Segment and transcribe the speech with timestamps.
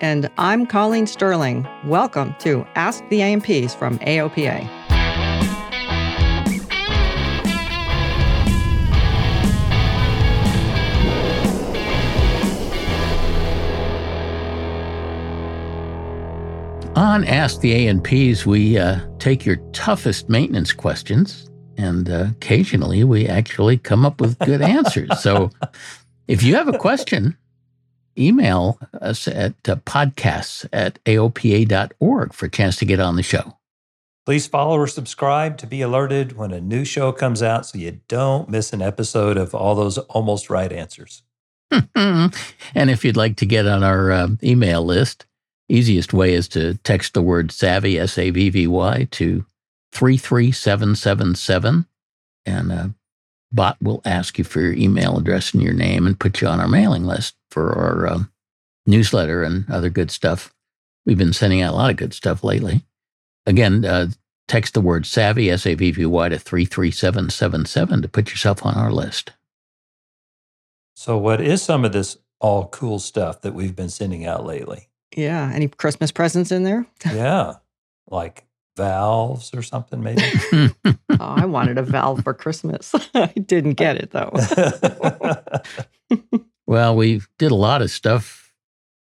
[0.00, 1.66] And I'm Colleen Sterling.
[1.86, 4.68] Welcome to Ask the A&Ps from AOPA.
[16.94, 23.26] On Ask the A&Ps, we uh, take your toughest maintenance questions, and uh, occasionally we
[23.26, 25.20] actually come up with good answers.
[25.20, 25.50] So
[26.28, 27.34] if you have a question,
[28.18, 33.56] email us at uh, podcasts at aopa.org for a chance to get on the show.
[34.24, 38.00] Please follow or subscribe to be alerted when a new show comes out so you
[38.08, 41.22] don't miss an episode of all those almost right answers.
[41.70, 42.32] and
[42.74, 45.26] if you'd like to get on our uh, email list,
[45.68, 49.44] easiest way is to text the word savvy, S A V V Y, to
[49.92, 51.86] 33777.
[52.46, 52.94] And a
[53.56, 56.60] bot will ask you for your email address and your name and put you on
[56.60, 58.18] our mailing list for our uh,
[58.86, 60.54] newsletter and other good stuff.
[61.04, 62.82] We've been sending out a lot of good stuff lately.
[63.46, 64.08] Again, uh,
[64.48, 68.74] text the word savvy, S A V V Y, to 33777 to put yourself on
[68.74, 69.32] our list.
[70.94, 74.88] So, what is some of this all cool stuff that we've been sending out lately?
[75.14, 75.50] Yeah.
[75.52, 76.86] Any Christmas presents in there?
[77.06, 77.54] yeah.
[78.08, 78.45] Like
[78.76, 80.22] valves or something, maybe?
[80.52, 82.94] oh, I wanted a valve for Christmas.
[83.14, 84.32] I didn't get it, though.
[86.66, 88.52] well, we did a lot of stuff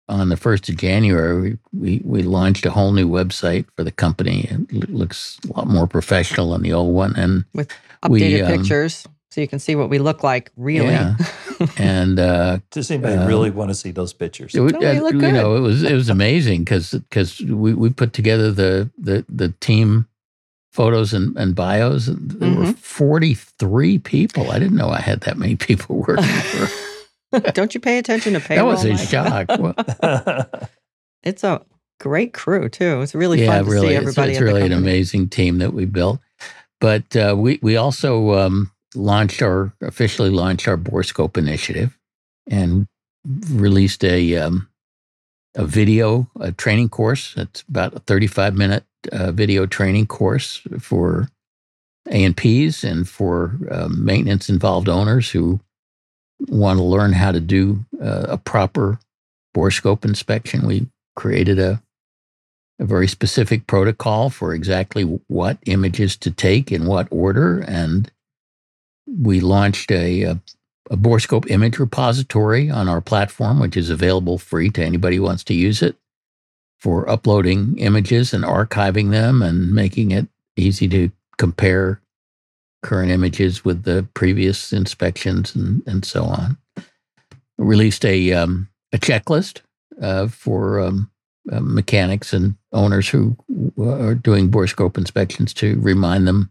[0.08, 1.40] on the 1st of January.
[1.40, 4.48] We, we, we launched a whole new website for the company.
[4.70, 7.16] It looks a lot more professional than the old one.
[7.16, 7.70] And with
[8.04, 9.06] updated we, um, pictures
[9.36, 10.92] so you can see what we look like really.
[10.92, 11.16] Yeah.
[11.78, 14.54] And uh, does anybody uh, really want to see those pictures?
[14.54, 18.12] It, no, uh, you know, it was it was amazing because because we, we put
[18.12, 20.06] together the the the team
[20.72, 22.06] photos and, and bios.
[22.06, 22.64] There mm-hmm.
[22.64, 24.50] were forty three people.
[24.50, 27.40] I didn't know I had that many people working for.
[27.52, 28.74] Don't you pay attention to payroll?
[28.74, 30.70] That was a shock.
[31.22, 31.62] it's a
[31.98, 33.02] great crew too.
[33.02, 34.32] It's really yeah, fun to really, see everybody.
[34.32, 36.20] It's, it's really an amazing team that we built.
[36.80, 41.96] But uh, we we also um, launched our officially launched our Borescope initiative
[42.48, 42.86] and
[43.50, 44.68] released a um,
[45.54, 47.34] a video a training course.
[47.36, 51.28] It's about a 35 minute uh, video training course for
[52.10, 55.60] A&Ps and for uh, maintenance involved owners who
[56.48, 58.98] want to learn how to do uh, a proper
[59.56, 60.66] Borescope inspection.
[60.66, 61.82] We created a
[62.78, 68.10] a very specific protocol for exactly what images to take in what order and
[69.06, 70.40] we launched a, a,
[70.90, 75.44] a Borescope image repository on our platform, which is available free to anybody who wants
[75.44, 75.96] to use it
[76.78, 82.00] for uploading images and archiving them and making it easy to compare
[82.82, 86.56] current images with the previous inspections and, and so on.
[87.58, 89.60] Released a, um, a checklist
[90.00, 91.10] uh, for um,
[91.50, 93.36] uh, mechanics and owners who
[93.80, 96.50] are doing Borescope inspections to remind them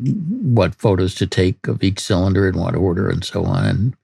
[0.00, 3.96] what photos to take of each cylinder in what order and so on, and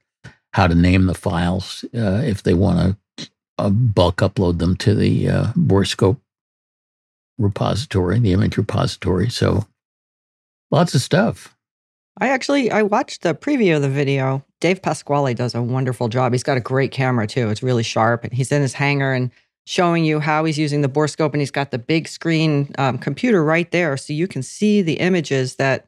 [0.53, 4.93] how to name the files uh, if they want to uh, bulk upload them to
[4.93, 6.19] the uh, Borescope
[7.37, 9.29] repository, the image repository.
[9.29, 9.65] So
[10.71, 11.55] lots of stuff.
[12.19, 14.45] I actually I watched the preview of the video.
[14.61, 16.31] Dave Pasquale does a wonderful job.
[16.31, 17.49] He's got a great camera too.
[17.49, 19.31] It's really sharp, and he's in his hangar and
[19.65, 23.43] showing you how he's using the borescope and he's got the big screen um, computer
[23.43, 25.87] right there so you can see the images that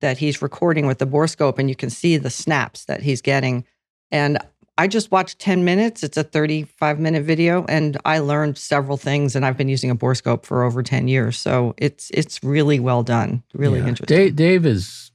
[0.00, 3.64] that he's recording with the borescope and you can see the snaps that he's getting.
[4.10, 4.38] And
[4.78, 6.02] i just watched 10 minutes.
[6.02, 9.96] It's a 35 minute video and i learned several things and i've been using a
[9.96, 13.88] borescope for over 10 years so it's it's really well done really yeah.
[13.88, 14.16] interesting.
[14.16, 15.10] Dave, dave is,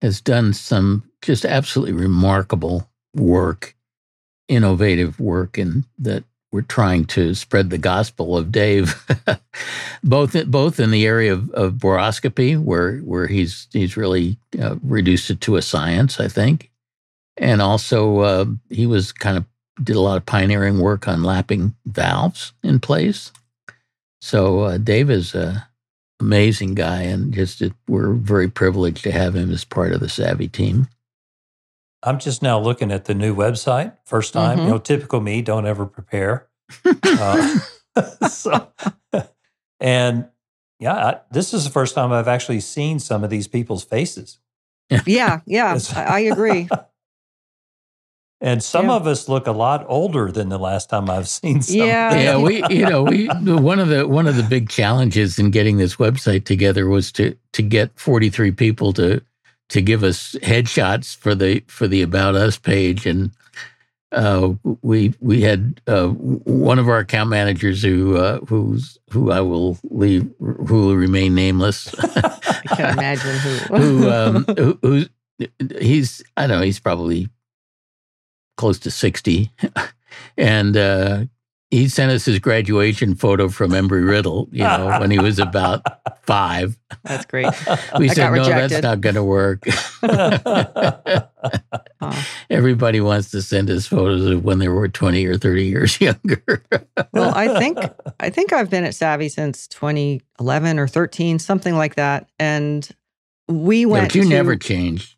[0.00, 3.76] has done some just absolutely remarkable work
[4.48, 8.94] innovative work and that we're trying to spread the gospel of Dave,
[10.04, 15.30] both both in the area of, of borescopy, where where he's he's really uh, reduced
[15.30, 16.70] it to a science, I think,
[17.36, 19.44] and also uh, he was kind of
[19.82, 23.32] did a lot of pioneering work on lapping valves in place.
[24.20, 25.68] So uh, Dave is a
[26.20, 30.48] amazing guy, and just we're very privileged to have him as part of the Savvy
[30.48, 30.88] team.
[32.02, 33.94] I'm just now looking at the new website.
[34.04, 34.64] First time, Mhm.
[34.64, 36.48] you know, typical me, don't ever prepare.
[36.84, 37.58] Uh,
[38.28, 38.68] so,
[39.80, 40.28] and
[40.78, 44.38] yeah, I, this is the first time I've actually seen some of these people's faces.
[45.06, 46.68] Yeah, yeah, I, I agree.
[48.42, 48.94] And some Yeah.
[48.94, 51.76] of us look a lot older than the last time I've seen some.
[51.76, 52.14] Yeah.
[52.18, 55.76] yeah, we you know we one of the one of the big challenges in getting
[55.76, 59.20] this website together was to to get 43 people to
[59.70, 63.06] to give us headshots for the for the about us page.
[63.06, 63.30] And
[64.12, 69.40] uh, we we had uh, one of our account managers who uh, who's who I
[69.40, 71.94] will leave who will remain nameless.
[71.98, 73.50] I can't imagine who.
[73.76, 75.08] who um who, who's
[75.80, 77.28] he's I don't know he's probably
[78.56, 79.50] close to 60
[80.36, 81.24] and uh
[81.70, 85.82] he sent us his graduation photo from Embry Riddle, you know, when he was about
[86.26, 86.76] five.
[87.04, 87.46] That's great.
[87.98, 89.64] We I said, got no, that's not going to work.
[92.02, 92.26] Oh.
[92.48, 96.62] Everybody wants to send us photos of when they were 20 or 30 years younger.
[97.12, 97.78] Well, I think
[98.18, 102.26] I think I've been at Savvy since 2011 or 13, something like that.
[102.38, 102.88] And
[103.48, 104.08] we went.
[104.08, 105.16] but you to, never changed.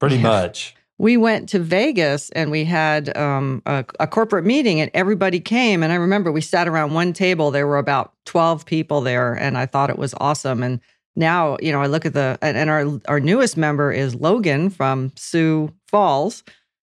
[0.00, 0.22] Pretty Yeah.
[0.22, 0.74] much.
[0.98, 5.82] We went to Vegas and we had um, a, a corporate meeting and everybody came.
[5.82, 7.50] And I remember we sat around one table.
[7.50, 10.62] There were about 12 people there, and I thought it was awesome.
[10.62, 10.80] And
[11.16, 14.70] now, you know, I look at the and, and our our newest member is Logan
[14.70, 16.42] from Sioux Falls.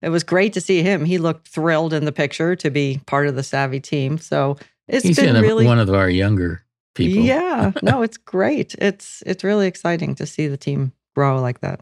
[0.04, 1.06] It was great to see him.
[1.06, 4.20] He looked thrilled in the picture to be part of the Savvy team.
[4.20, 4.58] So
[4.88, 6.64] it's He's been a- really one of our younger
[6.94, 7.24] people.
[7.24, 7.72] yeah.
[7.82, 8.76] No, it's great.
[8.78, 11.82] It's it's really exciting to see the team grow like that.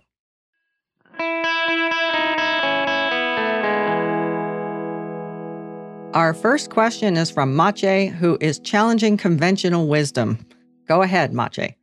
[6.15, 10.37] Our first question is from Maciej, who is challenging conventional wisdom.
[10.87, 11.75] Go ahead, Maciej.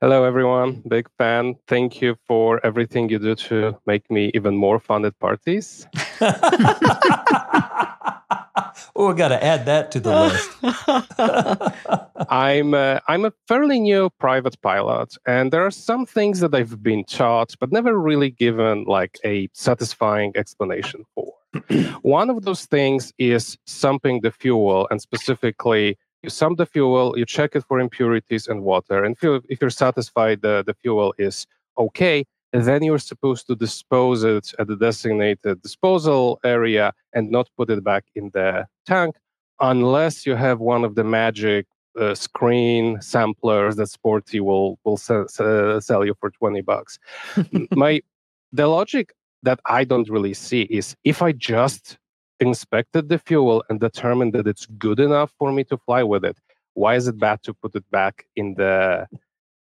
[0.00, 0.82] Hello, everyone.
[0.88, 1.56] Big fan.
[1.68, 5.86] Thank you for everything you do to make me even more fun at parties.
[8.96, 10.50] oh, we got to add that to the list.
[12.30, 16.82] I'm uh, I'm a fairly new private pilot, and there are some things that I've
[16.82, 21.34] been taught but never really given like a satisfying explanation for.
[22.02, 27.26] One of those things is sumping the fuel, and specifically, you sump the fuel, you
[27.26, 31.14] check it for impurities and water, and if you're, if you're satisfied the, the fuel
[31.18, 31.46] is
[31.78, 37.70] okay, then you're supposed to dispose it at the designated disposal area and not put
[37.70, 39.16] it back in the tank
[39.60, 41.66] unless you have one of the magic
[41.98, 46.98] uh, screen samplers that Sporty will will sell, sell you for 20 bucks.
[47.70, 48.00] My
[48.52, 51.98] the logic that I don't really see is if I just
[52.40, 56.36] inspected the fuel and determined that it's good enough for me to fly with it,
[56.74, 59.06] why is it bad to put it back in the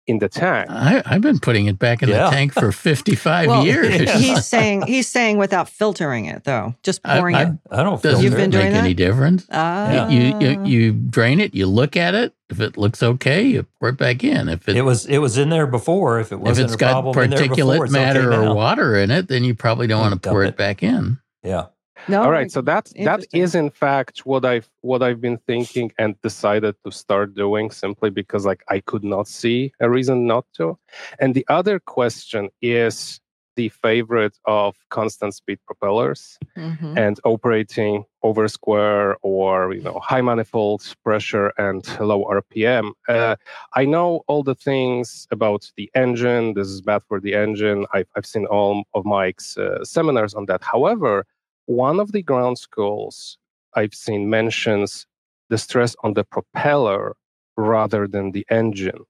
[0.06, 0.68] in the tank?
[0.70, 2.24] I, I've been putting it back in Yeah.
[2.24, 4.00] the tank for 55 Well, years.
[4.00, 4.12] Yeah.
[4.18, 7.48] He's saying he's saying without filtering it though, just pouring I- it.
[7.70, 8.94] I don't feel Doesn't You've been make doing any that?
[8.96, 9.46] difference.
[9.50, 10.08] Ah.
[10.08, 12.32] You, you you drain it, you look at it.
[12.48, 14.48] If it looks okay, you pour it back in.
[14.48, 16.20] If it, it was it was in there before.
[16.20, 18.54] If it if wasn't it's a got problem in there before, particulate matter okay or
[18.54, 20.48] water in it, then you probably don't want to pour it.
[20.50, 21.18] it back in.
[21.42, 21.66] Yeah.
[22.08, 25.92] No, All right, so that that is in fact what I've what I've been thinking
[25.98, 30.44] and decided to start doing simply because like I could not see a reason not
[30.56, 30.78] to.
[31.18, 33.20] And the other question is
[33.56, 36.94] the favorite of constant speed propellers Mhm.
[37.04, 42.92] and operating over square or you know high manifold pressure and low RPM.
[43.08, 43.36] Uh,
[43.74, 46.52] I know all the things about the engine.
[46.54, 47.86] This is bad for the engine.
[47.94, 50.62] I've, I've seen all of Mike's uh, seminars on that.
[50.62, 51.24] However,
[51.66, 53.38] one of the ground schools
[53.74, 55.06] I've seen mentions
[55.50, 57.16] the stress on the propeller
[57.56, 59.04] rather than the engine.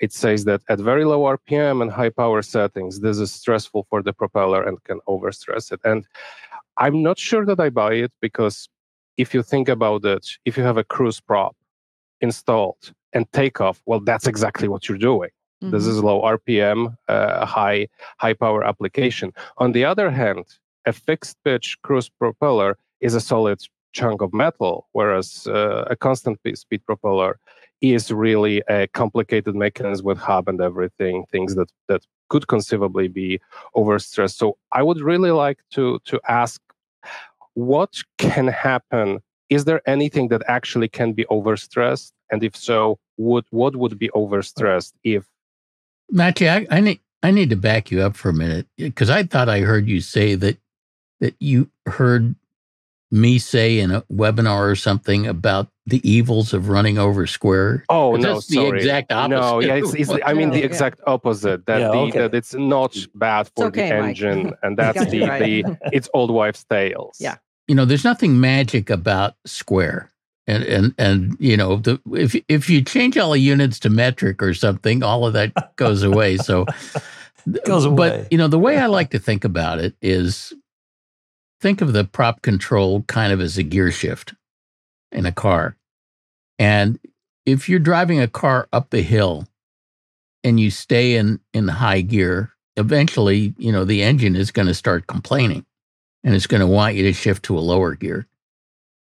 [0.00, 4.02] It says that at very low RPM and high power settings, this is stressful for
[4.02, 5.80] the propeller and can overstress it.
[5.84, 6.06] And
[6.78, 8.68] I'm not sure that I buy it because
[9.18, 11.54] if you think about it, if you have a cruise prop
[12.20, 15.30] installed and takeoff, well, that's exactly what you're doing.
[15.60, 15.88] This Mhm.
[15.88, 19.32] is low RPM, uh, high high power application.
[19.58, 20.46] On the other hand,
[20.86, 23.60] a fixed pitch cruise propeller is a solid
[23.92, 27.38] chunk of metal, whereas uh, a constant speed propeller
[27.80, 33.40] is really a complicated mechanism with hub and everything, things that that could conceivably be
[33.74, 34.36] overstressed.
[34.36, 36.60] So I would really like to to ask
[37.54, 39.20] what can happen?
[39.48, 42.12] Is there anything that actually can be overstressed?
[42.30, 45.24] And if so, what what would be overstressed if
[46.10, 49.24] Matthew, I, I need I need to back you up for a minute because I
[49.24, 50.58] thought I heard you say that
[51.20, 52.34] that you heard
[53.10, 57.84] me say in a webinar or something about the evils of running over square.
[57.88, 58.78] Oh no, that's the sorry.
[58.78, 59.40] exact opposite.
[59.40, 61.66] No, yeah, it's, it's I mean the exact opposite.
[61.66, 62.18] That Yeah, the okay.
[62.20, 63.08] that it's not mm.
[63.14, 64.08] bad for okay, the Mike.
[64.10, 65.64] engine, and that's the, right.
[65.64, 67.16] the it's old wives' tales.
[67.18, 67.36] Yeah.
[67.66, 70.10] you know, there's nothing magic about square.
[70.46, 74.42] And and and you know, the if if you change all the units to metric
[74.42, 76.38] or something, all of that goes away.
[76.38, 76.66] So
[77.64, 77.96] Goes away.
[77.96, 80.52] But you know, the way I like to think about it is
[81.60, 84.34] think of the prop control kind of as a gear shift
[85.12, 85.76] in a car.
[86.58, 86.98] And
[87.46, 89.46] if you're driving a car up a hill
[90.42, 94.74] and you stay in in high gear, eventually, you know, the engine is going to
[94.74, 95.64] start complaining
[96.24, 98.26] and it's going to want you to shift to a lower gear.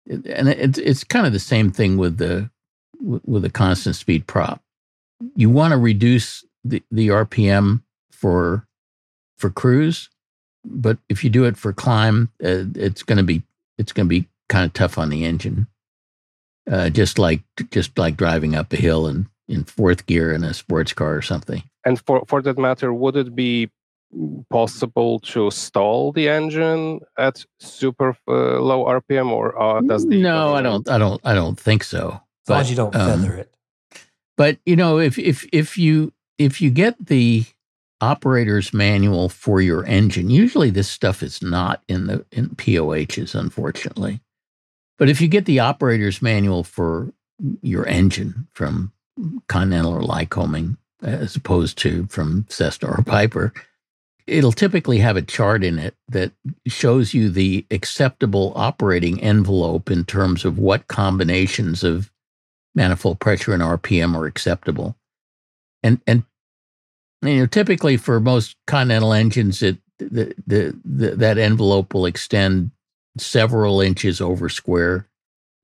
[0.08, 2.50] And it's it's kind of the same thing with the
[3.00, 4.62] with a constant speed prop.
[5.36, 8.66] You want to reduce the, the RPM for
[9.38, 10.08] for cruise,
[10.64, 13.42] but if you do it for climb, uh, it's going to be
[13.78, 15.66] it's going to be kind of tough on the engine.
[16.70, 20.54] Uh, just like just like driving up a hill in in fourth gear in a
[20.54, 21.62] sports car or something.
[21.84, 23.70] And for for that matter, would it be
[24.50, 30.54] possible to stall the engine at super uh, low RPM, or uh, does the no,
[30.54, 30.88] I don't.
[30.88, 31.20] I don't.
[31.24, 32.20] I don't think so.
[32.46, 33.54] As long as you don't um, feather it.
[34.36, 37.44] But you know, if if if you if you get the
[38.02, 44.20] operator's manual for your engine, usually this stuff is not in the in POHs, unfortunately.
[44.98, 47.12] But if you get the operator's manual for
[47.62, 48.92] your engine from
[49.48, 53.52] Continental or Lycoming, as opposed to from Cessna or Piper,
[54.26, 56.32] it'll typically have a chart in it that
[56.66, 62.10] shows you the acceptable operating envelope in terms of what combinations of
[62.74, 64.96] manifold pressure and RPM are acceptable.
[65.82, 66.24] And and
[67.22, 72.70] you know, typically for most Continental engines, it the, the, the that envelope will extend
[73.18, 75.06] several inches over square.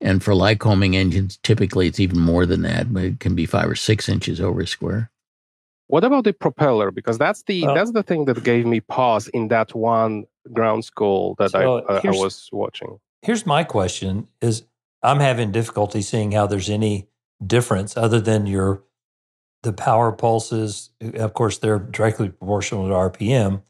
[0.01, 3.69] And for Lycoming engines, typically it's even more than that, but it can be five
[3.69, 5.11] or six inches over square.
[5.87, 6.91] What about the propeller?
[6.91, 10.85] Because that's the Well- that's the thing that gave me pause in that one ground
[10.85, 12.99] school that I, uh, I was watching.
[13.21, 14.63] Here's my question: Is
[15.03, 17.09] I'm having difficulty seeing how there's any
[17.45, 18.83] difference other than your
[19.63, 20.91] the power pulses.
[21.03, 23.61] Uh, of course, they're directly proportional to RPM.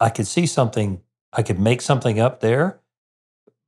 [0.00, 1.00] I could see something.
[1.32, 2.80] I could make something up there,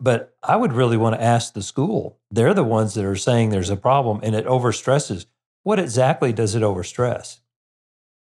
[0.01, 2.19] but I would really want to ask the school.
[2.31, 5.27] They're the ones that are saying there's a problem and it overstresses.
[5.63, 7.41] What exactly does it overstress?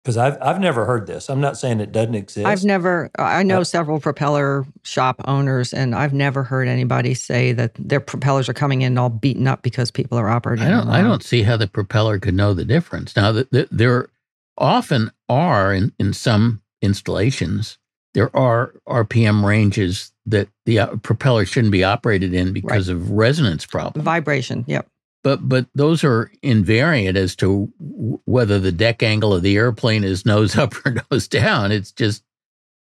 [0.09, 1.29] Because I've I've never heard this.
[1.29, 2.47] I'm not saying it doesn't exist.
[2.47, 7.53] I've never, I know Uh, several propeller shop owners, and I've never heard anybody say
[7.53, 10.65] that their propellers are coming in all beaten up because people are operating.
[10.65, 10.87] I don't.
[10.87, 13.15] them I don't see how the propeller could know the difference.
[13.17, 14.09] Now, th th there
[14.57, 17.77] often are in in some installations
[18.15, 23.67] there are RPM ranges that the uh, propeller shouldn't be operated in because of resonance
[23.67, 24.05] problems.
[24.05, 24.65] Vibration.
[24.67, 24.89] Yep.
[25.25, 30.05] But but those are invariant as to w- whether the deck angle of the airplane
[30.05, 31.73] is nose up or nose down.
[31.73, 32.23] It's just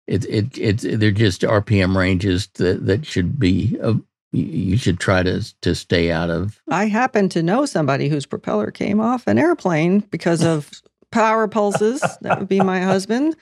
[0.07, 3.77] it it it's they're just RPM ranges that that should be.
[3.81, 3.93] Uh,
[4.31, 6.59] you- you should try to to stay out of.
[6.69, 10.69] I happen to know somebody whose propeller came off an airplane because of
[11.11, 12.01] power pulses.
[12.21, 13.37] That would be my husband.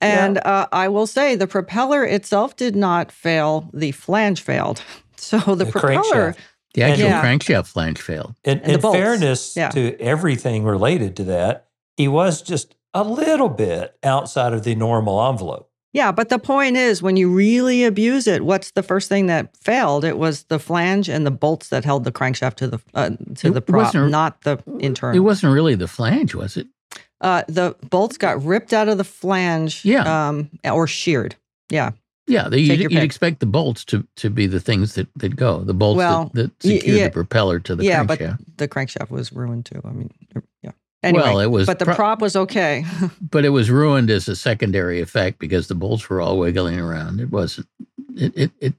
[0.00, 3.68] And uh, I will say the propeller itself did not fail.
[3.74, 4.82] The flange failed.
[5.18, 6.02] So the, The propeller,
[6.34, 6.36] crankshaft.
[6.76, 7.22] The actual Yeah.
[7.22, 8.34] crankshaft flange failed.
[8.44, 9.70] In, And the in fairness Yeah.
[9.70, 11.66] to everything related to that,
[11.96, 15.68] he was just a little bit outside of the normal envelope.
[15.92, 16.12] yeah.
[16.12, 20.04] But the point is, when you really abuse it, what's the first thing that failed?
[20.04, 23.48] It was the flange and the bolts that held the crankshaft to the uh, to
[23.48, 25.16] It the prop, wasn't- the internal.
[25.16, 26.66] It wasn't really the flange, was it?
[27.22, 30.04] uh, the bolts got ripped out of the flange, Yeah.
[30.28, 31.34] um, or sheared.
[31.70, 31.92] Yeah,
[32.28, 35.36] Yeah, the, Take you'd, you'd expect the bolts to, to be the things that, that
[35.36, 37.04] go, the bolts Well, that, that secure yeah.
[37.04, 38.56] the propeller to the yeah, but crankshaft.
[38.56, 39.80] the crankshaft was ruined too.
[39.84, 40.72] I mean, er, yeah.
[41.02, 42.84] Anyway, well, it was, but the pro- prop was okay.
[43.20, 47.20] but it was ruined as a secondary effect because the bolts were all wiggling around.
[47.20, 47.68] It wasn't.
[48.16, 48.74] It it, it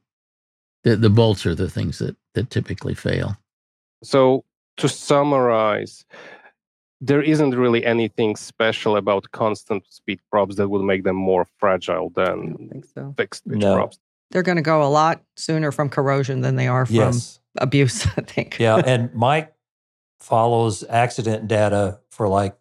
[0.84, 3.38] the, the bolts are the things that that typically fail.
[4.04, 4.44] So
[4.78, 6.06] to summarize,
[7.02, 12.10] there isn't really anything special about constant speed props that would make them more fragile
[12.10, 13.14] than so.
[13.18, 13.76] fixed pitch No.
[13.76, 14.00] props.
[14.32, 17.40] They're going to go a lot sooner from corrosion than they are from Yes.
[17.58, 18.06] abuse.
[18.18, 18.58] I think.
[18.60, 18.82] yeah.
[18.86, 19.54] And Mike
[20.20, 22.58] follows accident data for like,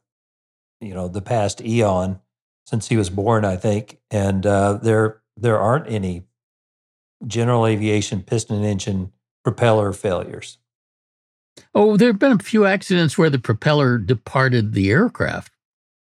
[0.80, 2.20] you know, the past eon
[2.66, 3.98] since he was born, I think.
[4.10, 6.24] And uh, there there aren't any
[7.26, 9.12] general aviation piston engine
[9.42, 10.58] propeller failures?
[11.74, 15.52] Oh, there have been a few accidents where the propeller departed the aircraft,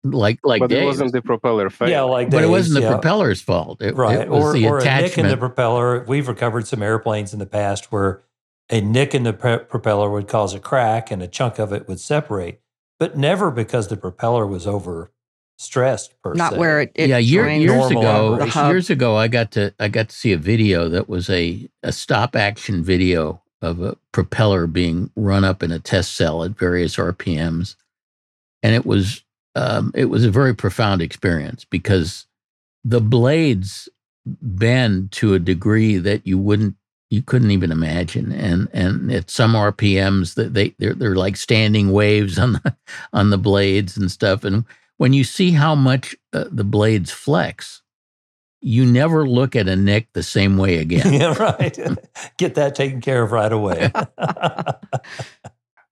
[0.04, 1.88] like like but it wasn't the propeller fail.
[1.88, 2.92] Yeah, like but it wasn't the yeah.
[2.92, 3.82] propeller's fault.
[3.82, 4.20] It, right?
[4.20, 6.04] it was or the or a nick in the propeller.
[6.04, 8.22] We've recovered some airplanes in the past where
[8.70, 11.88] a nick in the pre- propeller would cause a crack and a chunk of it
[11.88, 12.60] would separate,
[12.98, 15.12] but never because the propeller was over
[15.58, 16.38] stressed per se.
[16.38, 16.58] Not se.
[16.58, 20.16] where it, it yeah, year, years ago, years ago, I got to I got to
[20.16, 25.44] see a video that was a a stop action video of a propeller being run
[25.44, 27.76] up in a test cell at various RPMs,
[28.62, 29.24] and it was
[29.54, 32.26] um, it was a very profound experience because
[32.84, 33.88] the blades
[34.24, 36.74] bend to a degree that you wouldn't
[37.10, 38.32] you couldn't even imagine.
[38.32, 42.76] And and at some rpms that they they're, they're like standing waves on the
[43.12, 44.44] on the blades and stuff.
[44.44, 44.64] And
[44.96, 47.82] when you see how much uh, the blades flex
[48.60, 51.78] you never look at a nick the same way again yeah, right.
[52.38, 53.90] Get that taken care of right away.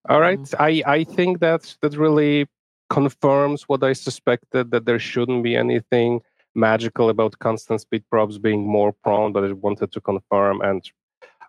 [0.08, 0.38] All right.
[0.38, 0.54] Mm.
[0.58, 2.46] I, I think that that really
[2.90, 6.20] confirms what I suspected that there shouldn't be anything
[6.54, 10.60] magical about constant speed probes being more prone, but I wanted to confirm.
[10.60, 10.82] And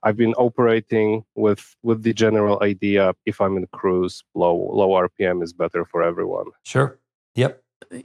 [0.04, 5.44] I've been operating with with the general idea if I'm in cruise, low low RPM
[5.44, 6.48] is better for everyone.
[6.64, 7.00] sure.
[7.36, 7.62] Yep.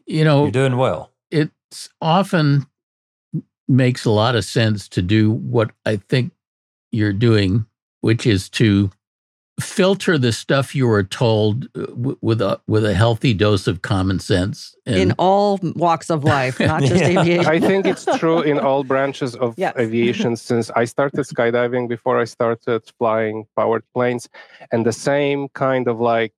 [0.07, 1.11] you know You're doing well.
[1.31, 2.67] it's often
[3.69, 6.33] makes a lot of sense to do what I think
[6.91, 7.67] you're doing,
[8.01, 8.91] which is to
[9.61, 11.87] filter the stuff you were told uh,
[12.21, 14.75] with a with a healthy dose of common sense.
[14.87, 17.21] And in all walks of life, not just Yeah.
[17.21, 17.47] aviation.
[17.47, 19.75] I think it's true in all branches of Yes.
[19.79, 24.29] aviation since I started skydiving before I started flying powered planes.
[24.73, 26.33] And the same kind of like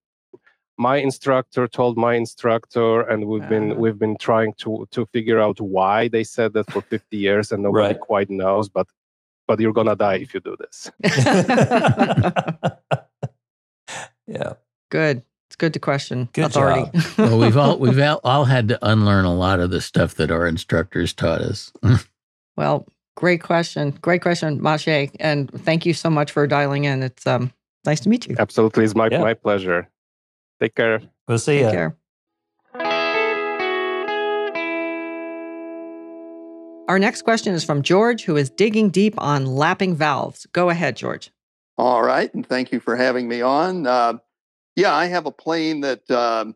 [0.79, 3.75] my instructor told my instructor and we've been Ah.
[3.75, 7.63] we've been trying to to figure out why they said that for 50 years and
[7.63, 8.01] nobody Right.
[8.01, 8.87] quite knows but
[9.47, 10.91] but you're gonna die if you do this
[14.27, 14.55] yeah.
[14.91, 15.23] good.
[15.49, 16.91] It's good to question Good authority.
[17.19, 20.31] well, we've all we've all, all had to unlearn a lot of the stuff that
[20.31, 21.73] our instructors taught us.
[22.57, 23.91] well, great question.
[24.03, 25.11] Great question, Maciej.
[25.21, 27.03] And thank you so much for dialing in.
[27.05, 27.53] It's um
[27.85, 28.35] nice to meet you.
[28.39, 29.21] absolutely it's my Yeah.
[29.21, 29.89] my pleasure
[30.61, 31.65] take care We'll see you.
[31.65, 31.73] Take ya.
[31.73, 31.97] care.
[36.87, 40.47] Our next question is from George, who is digging deep on lapping valves.
[40.53, 41.31] Go ahead, George.
[41.79, 43.87] All right, and thank you for having me on.
[43.87, 44.19] Uh,
[44.77, 46.55] yeah, I have a plane that um,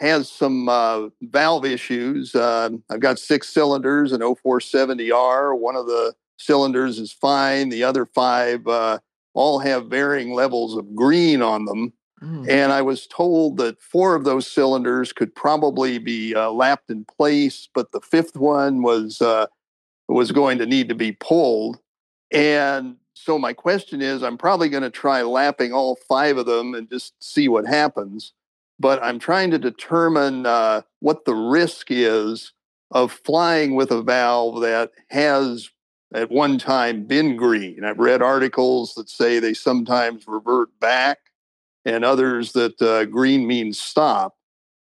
[0.00, 2.34] has some uh, valve issues.
[2.34, 5.58] Uh, I've got six cylinders, an 0470R.
[5.58, 7.68] One of the cylinders is fine.
[7.68, 9.00] The other five uh,
[9.34, 11.92] all have varying levels of green on them.
[12.24, 12.48] Mm.
[12.48, 17.04] And I was told that four of those cylinders could probably be uh, lapped in
[17.04, 19.46] place, but the fifth one was uh,
[20.08, 21.78] was going to need to be pulled.
[22.30, 26.74] And so my question is, I'm probably going to try lapping all five of them
[26.74, 28.32] and just see what happens.
[28.80, 32.52] But I'm trying to determine uh, what the risk is
[32.90, 35.70] of flying with a valve that has
[36.14, 37.84] at one time been green.
[37.84, 41.18] I've read articles that say they sometimes revert back
[41.84, 44.36] and others that uh, green means stop.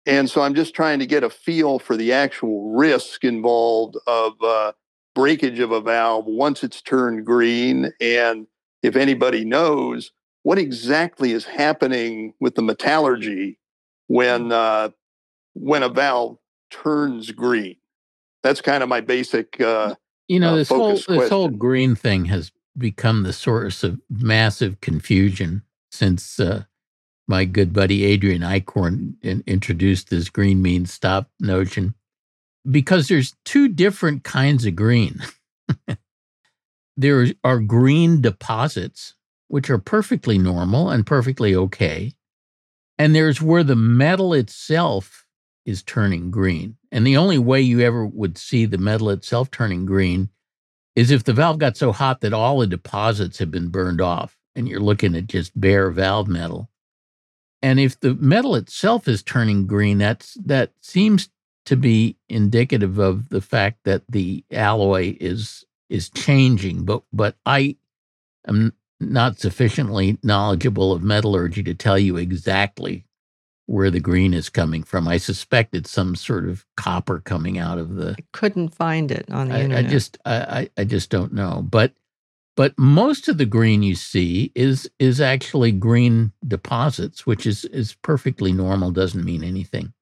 [0.06, 4.32] And so I'm just trying to get a feel for the actual risk involved of
[4.42, 4.72] uh,
[5.14, 7.90] breakage of a valve once it's turned green.
[8.00, 8.46] And
[8.82, 10.12] if anybody knows
[10.44, 13.58] what exactly is happening with the metallurgy
[14.06, 14.90] when uh,
[15.54, 16.38] when a valve
[16.70, 17.76] turns green.
[18.44, 19.60] That's kind of my basic.
[19.60, 19.96] Uh,
[20.28, 24.00] You know, Uh, this whole focus this whole green thing has become the source of
[24.08, 26.64] massive confusion since uh,
[27.28, 31.94] my good buddy Adrian Eichhorn in, introduced this green means stop notion.
[32.68, 35.22] Because there's two different kinds of green.
[36.96, 39.14] there are green deposits,
[39.48, 42.12] which are perfectly normal and perfectly okay.
[42.98, 45.26] And there's where the metal itself
[45.64, 46.76] is turning green.
[46.90, 50.30] And the only way you ever would see the metal itself turning green
[50.94, 54.36] is if the valve got so hot that all the deposits have been burned off
[54.54, 56.70] and you're looking at just bare valve metal.
[57.66, 61.30] And if the metal itself is turning green, that's that seems
[61.64, 66.84] to be indicative of the fact that the alloy is is changing.
[66.84, 67.74] But but I
[68.46, 73.04] am not sufficiently knowledgeable of metallurgy to tell you exactly
[73.66, 75.08] where the green is coming from.
[75.08, 79.26] I suspect it's some sort of copper coming out of the I couldn't find it
[79.32, 81.66] on the I, I just I, I I just don't know.
[81.68, 81.94] But
[82.56, 87.94] but most of the green you see is is actually green deposits, which is is
[88.02, 89.92] perfectly normal, doesn't mean anything.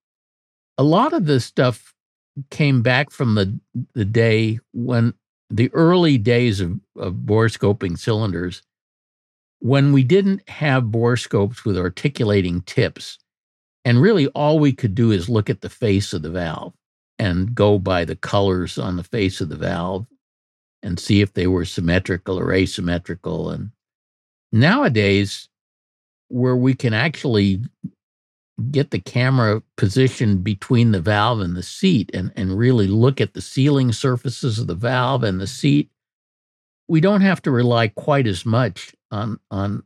[0.79, 1.93] A lot of this stuff
[2.51, 3.59] came back from the
[3.95, 5.15] the day when
[5.51, 8.63] the early days of, of borescoping cylinders,
[9.59, 13.19] when we didn't have borescopes with articulating tips,
[13.85, 16.73] and really all we could do is look at the face of the valve
[17.19, 20.07] and go by the colors on the face of the valve
[20.85, 23.51] and see if they were symmetrical or asymmetrical.
[23.51, 23.71] And
[24.53, 25.49] nowadays,
[26.29, 27.63] where we can actually
[28.71, 33.35] get the camera positioned between the valve and the seat and, and really look at
[33.35, 35.91] the sealing surfaces of the valve and the seat,
[36.87, 39.83] we don't have to rely quite as much on, on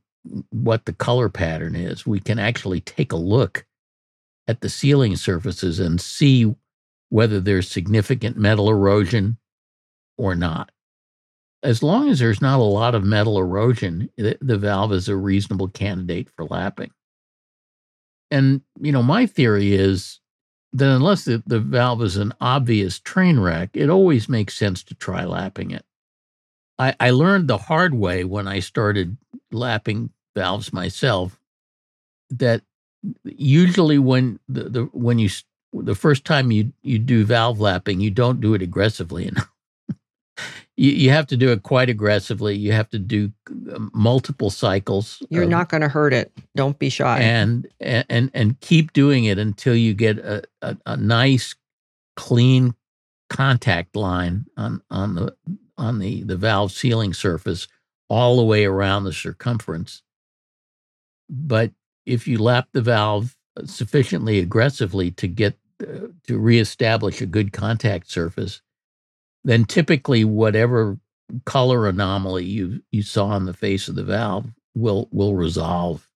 [0.50, 2.06] what the color pattern is.
[2.06, 3.64] We can actually take a look
[4.48, 6.54] at the sealing surfaces and see
[7.10, 9.38] whether there's significant metal erosion
[10.18, 10.70] or not.
[11.62, 15.16] As long as there's not a lot of metal erosion, the, the valve is a
[15.16, 16.92] reasonable candidate for lapping.
[18.30, 20.20] And, you know, my theory is
[20.72, 24.94] that unless the, the valve is an obvious train wreck, it always makes sense to
[24.94, 25.84] try lapping it.
[26.78, 29.16] I, I learned the hard way when I started
[29.50, 31.40] lapping valves myself
[32.30, 32.62] that
[33.24, 35.30] usually when the, the when you
[35.72, 39.50] the first time you you do valve lapping, you don't do it aggressively enough
[40.76, 42.56] you, you have to do it quite aggressively.
[42.56, 43.32] You have to do
[43.74, 45.22] um, multiple cycles.
[45.28, 46.32] You're of, not going to hurt it.
[46.54, 47.18] Don't be shy.
[47.20, 51.54] And and and keep doing it until you get a, a, a nice,
[52.16, 52.74] clean
[53.28, 55.36] contact line on on the
[55.76, 57.68] on the the valve sealing surface
[58.08, 60.02] all the way around the circumference.
[61.28, 61.72] But
[62.06, 68.10] if you lap the valve sufficiently aggressively to get uh, to reestablish a good contact
[68.10, 68.62] surface,
[69.44, 70.98] then typically whatever
[71.44, 76.08] color anomaly you you saw on the face of the valve will will resolve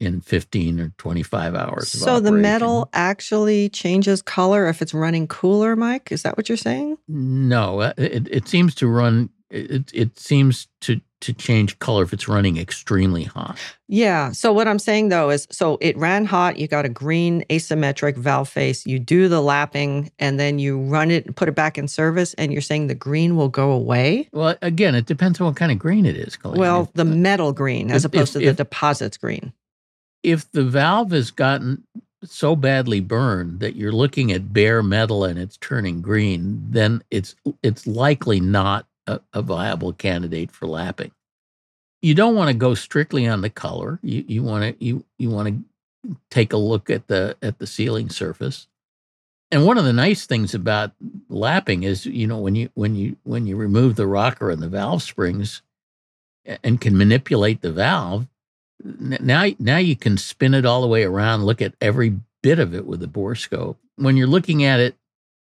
[0.00, 1.88] in 15 or 25 hours.
[1.88, 6.12] So the metal actually changes color if it's running cooler, Mike?
[6.12, 6.98] Is that what you're saying?
[7.08, 12.12] No, uh, it, it seems to run it, it seems to to change color if
[12.12, 13.58] it's running extremely hot.
[13.88, 14.30] Yeah.
[14.30, 18.16] So what I'm saying though is so it ran hot, you got a green asymmetric
[18.16, 21.76] valve face, you do the lapping and then you run it and put it back
[21.76, 24.28] in service and you're saying the green will go away?
[24.32, 26.60] Well, again, it depends on what kind of green it is, Colleen.
[26.60, 29.52] Well, if, the metal green as if, opposed if, to the deposits green.
[30.22, 31.82] If the valve has gotten
[32.24, 37.34] so badly burned that you're looking at bare metal and it's turning green, then it's
[37.62, 41.10] it's likely not a, a viable candidate for lapping.
[42.00, 43.98] You don't want to go strictly on the color.
[44.02, 47.66] You you want to you you want to take a look at the at the
[47.66, 48.68] sealing surface.
[49.50, 50.92] And one of the nice things about
[51.28, 54.68] lapping is, you know, when you when you when you remove the rocker and the
[54.68, 55.62] valve springs
[56.62, 58.28] and can manipulate the valve,
[58.84, 62.74] now now you can spin it all the way around, look at every bit of
[62.74, 63.76] it with the borescope.
[63.96, 64.94] When you're looking at it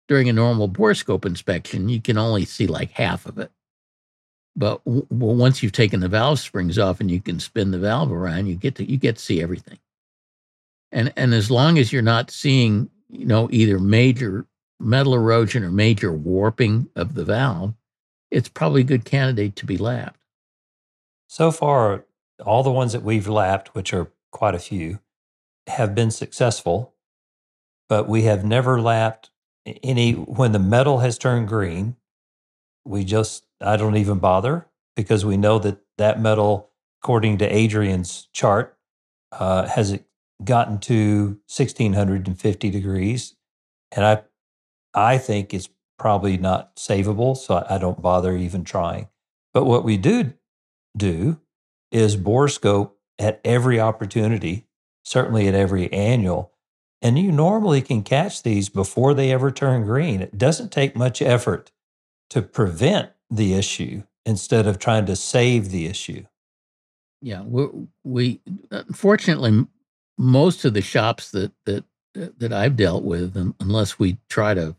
[0.07, 3.51] during a normal borescope inspection, you can only see like half of it.
[4.55, 8.47] But once you've taken the valve springs off and you can spin the valve around,
[8.47, 9.77] you get to you get to see everything.
[10.91, 14.47] And and as long as you're not seeing, you know, either major
[14.79, 17.75] metal erosion or major warping of the valve,
[18.31, 20.21] it's probably a good candidate to be lapped.
[21.27, 22.05] So far,
[22.43, 24.99] all the ones that we've lapped, which are quite a few,
[25.67, 26.93] have been successful,
[27.89, 29.29] but we have never lapped
[29.83, 31.95] any when the metal has turned green.
[32.85, 38.27] We just I don't even bother because we know that that metal, according to Adrian's
[38.33, 38.77] chart,
[39.31, 39.99] uh, has
[40.43, 43.35] gotten to 1650 degrees.
[43.91, 44.23] And I,
[44.93, 47.35] I think it's probably not savable.
[47.35, 49.07] So I, don't bother even trying.
[49.53, 50.33] But what we do
[50.95, 51.39] do
[51.91, 54.67] is borescope at every opportunity,
[55.03, 56.51] certainly at every annual.
[57.01, 60.21] And you normally can catch these before they ever turn green.
[60.21, 61.71] It doesn't take much effort
[62.31, 66.25] to prevent the issue instead of trying to save the issue.
[67.21, 67.67] Yeah, we,
[68.03, 69.67] we unfortunately
[70.17, 71.83] most of the shops that that
[72.13, 74.75] that I've dealt with, unless we try to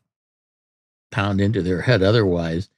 [1.10, 2.68] pound into their head otherwise,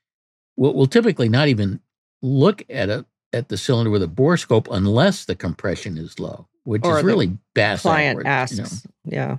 [0.57, 1.81] will, will typically not even
[2.23, 6.85] look at a at the cylinder with a borescope unless the compression is low, which
[6.85, 7.79] or is really bad.
[7.79, 8.69] Client asks, you know.
[9.05, 9.37] yeah.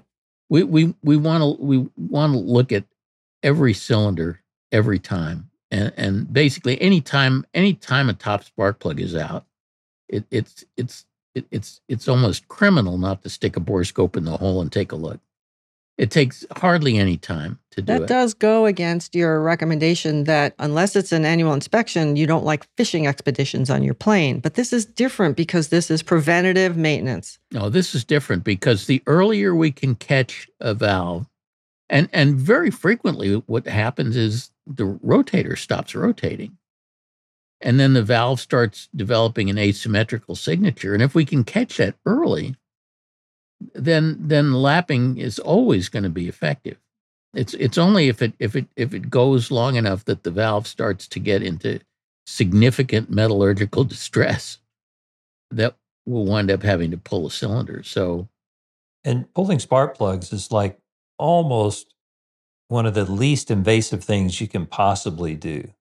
[0.49, 2.83] We we we want to we want to look at
[3.43, 9.45] every cylinder every time and and basically anytime anytime a top spark plug is out,
[10.09, 14.37] it, it's it's it, it's it's almost criminal not to stick a borescope in the
[14.37, 15.19] hole and take a look.
[16.01, 17.99] It takes hardly any time to do that it.
[17.99, 22.65] That does go against your recommendation that unless it's an annual inspection, you don't like
[22.75, 24.39] fishing expeditions on your plane.
[24.39, 27.37] But this is different because this is preventative maintenance.
[27.51, 31.27] No, this is different because the earlier we can catch a valve,
[31.87, 36.57] and and very frequently what happens is the rotator stops rotating.
[37.63, 40.95] And then the valve starts developing an asymmetrical signature.
[40.95, 42.55] And if we can catch that early,
[43.75, 46.77] then then lapping is always going to be effective.
[47.33, 50.67] It's it's only if it if it if it goes long enough that the valve
[50.67, 51.81] starts to get into
[52.27, 54.59] significant metallurgical distress
[55.51, 57.83] that we'll wind up having to pull a cylinder.
[57.83, 58.29] So
[59.05, 60.79] And pulling spark plugs is like
[61.19, 61.95] almost
[62.69, 65.73] one of the least invasive things you can possibly do.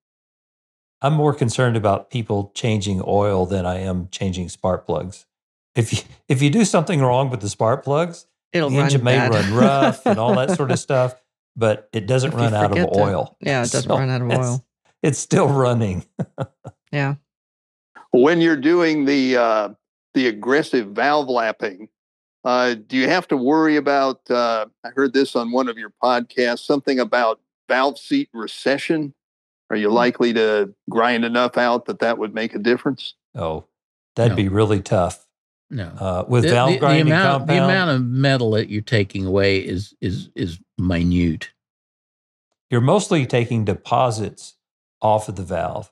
[1.03, 5.27] I'm more concerned about people changing oil than I am changing spark plugs.
[5.75, 9.05] If you if you do something wrong with the spark plugs, It'll the run engine
[9.05, 9.33] may bad.
[9.35, 11.15] run rough and all that sort of stuff,
[11.57, 13.37] but it doesn't If run out of forget to- oil.
[13.41, 14.65] Yeah, it doesn't So run out of it's- oil.
[15.03, 16.05] It's still running.
[16.93, 17.15] Yeah.
[18.11, 19.69] when you're doing the uh,
[20.15, 21.89] the aggressive valve lapping,
[22.45, 24.29] uh, do you have to worry about?
[24.29, 29.15] Uh, I heard this on one of your podcasts, something about valve seat recession.
[29.71, 33.15] Are you likely to grind enough out that that would make a difference?
[33.37, 33.67] Oh,
[34.17, 34.37] that'd No.
[34.37, 35.29] be really tough.
[35.71, 35.85] No.
[35.85, 38.83] Uh, with the, valve the- the grinding amount, compound, the amount of metal that you're
[38.83, 41.51] taking away is is is minute.
[42.71, 44.57] you're mostly taking deposits
[45.03, 45.91] off of the valve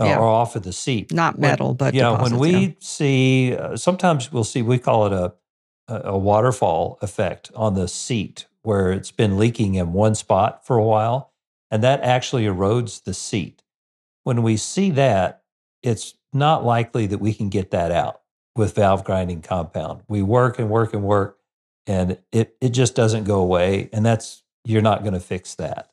[0.00, 0.18] uh, Yeah.
[0.18, 1.12] or off of the seat.
[1.12, 2.72] Not When- metal, but you know when we yeah.
[2.80, 5.34] see uh, sometimes we'll see we call it a
[5.88, 10.76] a a waterfall effect on the seat where it's been leaking in one spot for
[10.76, 11.32] a while
[11.70, 13.62] and that actually erodes the seat
[14.24, 15.42] when we see that
[15.82, 18.20] it's not likely that we can get that out
[18.56, 21.38] with valve grinding compound we work and work and work
[21.86, 25.90] and it it just doesn't go away and that's you're not going to fix that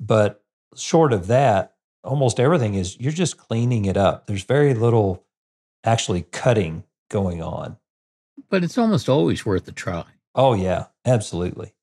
[0.00, 0.42] but
[0.74, 4.26] short of that almost everything is you're just cleaning it up.
[4.26, 5.24] There's very little
[5.84, 7.76] actually cutting going on.
[8.50, 10.04] But it's almost always worth a try.
[10.34, 11.74] Oh yeah, absolutely.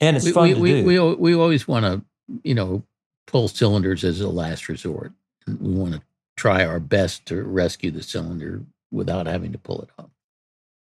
[0.00, 0.84] And it's we, fun we, to we, do.
[0.84, 2.04] we, we always want to,
[2.44, 2.84] you know,
[3.26, 5.12] pull cylinders as a last resort.
[5.46, 6.02] We want to
[6.36, 10.10] try our best to rescue the cylinder without having to pull it off.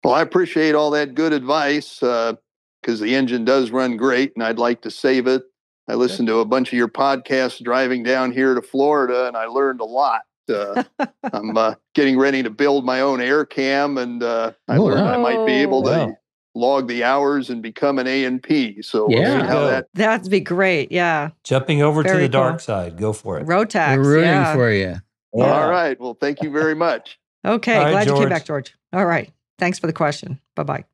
[0.03, 4.59] Well, I appreciate all that good advice because the engine does run great, and I'd
[4.59, 5.43] like to save it.
[5.87, 9.45] I listened to a bunch of your podcasts driving down here to Florida, and I
[9.45, 10.21] learned a lot.
[10.47, 10.83] Uh,
[11.33, 15.13] I'm uh, getting ready to build my own AirCam, and uh, I Oh, learned wow.
[15.13, 16.17] I might be able to Wow.
[16.55, 18.81] log the hours and become an A and P.
[18.81, 19.41] So we'll Yeah.
[19.41, 19.87] see how that.
[19.95, 20.91] That'd be great.
[20.91, 21.31] Yeah.
[21.43, 22.97] Jumping over to Very the dark side.
[22.97, 23.45] Go for it.
[23.47, 23.97] Rotax.
[23.97, 24.53] We're rooting yeah.
[24.53, 24.95] for you.
[25.33, 25.43] Yeah.
[25.61, 25.99] All right.
[25.99, 27.19] Well, thank you very much.
[27.49, 27.75] Okay.
[27.75, 28.75] All right, Glad you came back, George.
[28.93, 29.31] All right.
[29.57, 30.39] Thanks for the question.
[30.55, 30.85] Bye bye.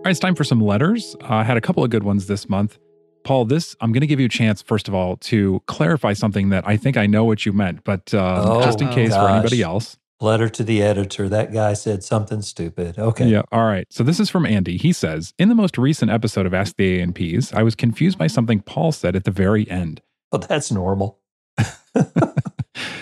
[0.00, 1.14] All right, it's time for some letters.
[1.22, 2.78] Uh, I had a couple of good ones this month.
[3.22, 6.48] Paul, this, I'm going to give you a chance, first of all, to clarify something
[6.50, 9.28] that I think I know what you meant, but um, Oh, just in case for
[9.28, 9.98] anybody else.
[10.22, 11.28] Letter to the editor.
[11.28, 12.98] That guy said something stupid.
[12.98, 13.26] Okay.
[13.28, 13.42] Yeah.
[13.52, 13.86] All right.
[13.90, 14.76] So this is from Andy.
[14.78, 18.26] He says, In the most recent episode of Ask the A&Ps, I was confused by
[18.26, 20.00] something Paul said at the very end.
[20.32, 21.18] Well, that's normal.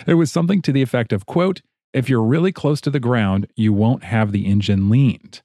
[0.06, 1.60] it was something to the effect of, quote,
[1.92, 5.42] if you're really close to the ground, you won't have the engine leaned.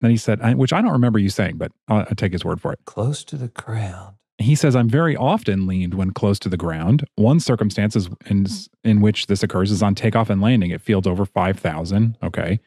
[0.00, 2.44] Then he said, I- which I don't remember you saying, but I'll, I'll take his
[2.44, 2.80] word for it.
[2.84, 4.16] Close to the ground.
[4.40, 7.04] He says, I'm very often leaned when close to the ground.
[7.16, 8.46] One circumstance is in,
[8.84, 12.16] in which this occurs is on takeoff and landing at fields over 5,000.
[12.22, 12.60] Okay.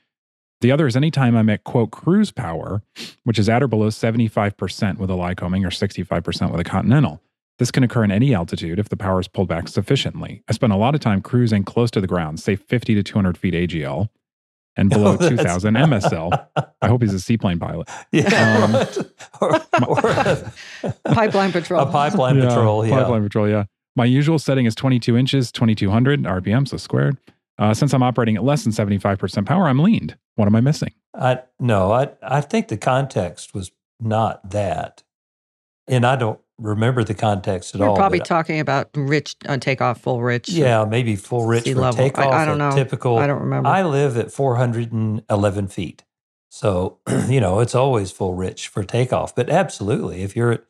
[0.60, 2.84] The other is anytime I'm at, quote, cruise power,
[3.24, 7.22] which is at or below 75% with a Lycoming or 65% with a Continental.
[7.62, 10.42] This can occur in any altitude if the power is pulled back sufficiently.
[10.50, 13.38] I spend a lot of time cruising close to the ground, say 50 to 200
[13.38, 14.10] feet AGL
[14.76, 16.48] and below Oh, 2000 MSL.
[16.82, 17.88] I hope he's a seaplane pilot.
[18.12, 18.64] Yeah.
[18.64, 19.06] Um,
[19.42, 20.52] or, or a,
[21.14, 21.88] Pipeline patrol.
[21.88, 22.84] A pipeline patrol.
[22.84, 22.96] Yeah.
[22.96, 23.66] Pipeline patrol, yeah.
[23.96, 27.16] My usual setting is 22 inches, 2200 RPM, so squared.
[27.60, 30.18] Uh, since I'm operating at less than 75% power, I'm leaned.
[30.34, 30.96] What am I missing?
[31.14, 33.70] I no, I I think the context was
[34.00, 35.04] not that,
[35.88, 37.96] and I don't remember the context at We're all.
[37.96, 40.48] probably but- talking about rich uh, takeoff, full rich.
[40.50, 42.00] yeah, maybe full rich sea for level.
[42.06, 42.34] I- takeoff.
[42.34, 42.72] I don't know.
[42.72, 43.18] Typical.
[43.18, 43.68] I don't remember.
[43.70, 46.04] I live at 411 feet,
[46.50, 49.36] so you know it's always full rich for takeoff.
[49.36, 50.64] But absolutely, if you're at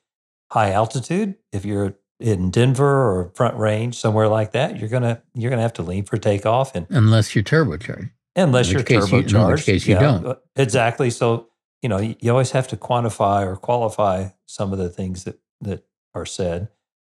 [0.52, 5.50] high altitude, if you're in Denver or Front Range somewhere like that, you're gonna you're
[5.50, 8.12] gonna have to lean for takeoff and Unless you're turbocharged.
[8.36, 10.26] unless In you're which case you- in which case you don't.
[10.26, 11.10] uh, Exactly.
[11.10, 11.48] So
[11.82, 15.40] you know you, you always have to quantify or qualify some of the things that
[15.62, 16.70] that are said.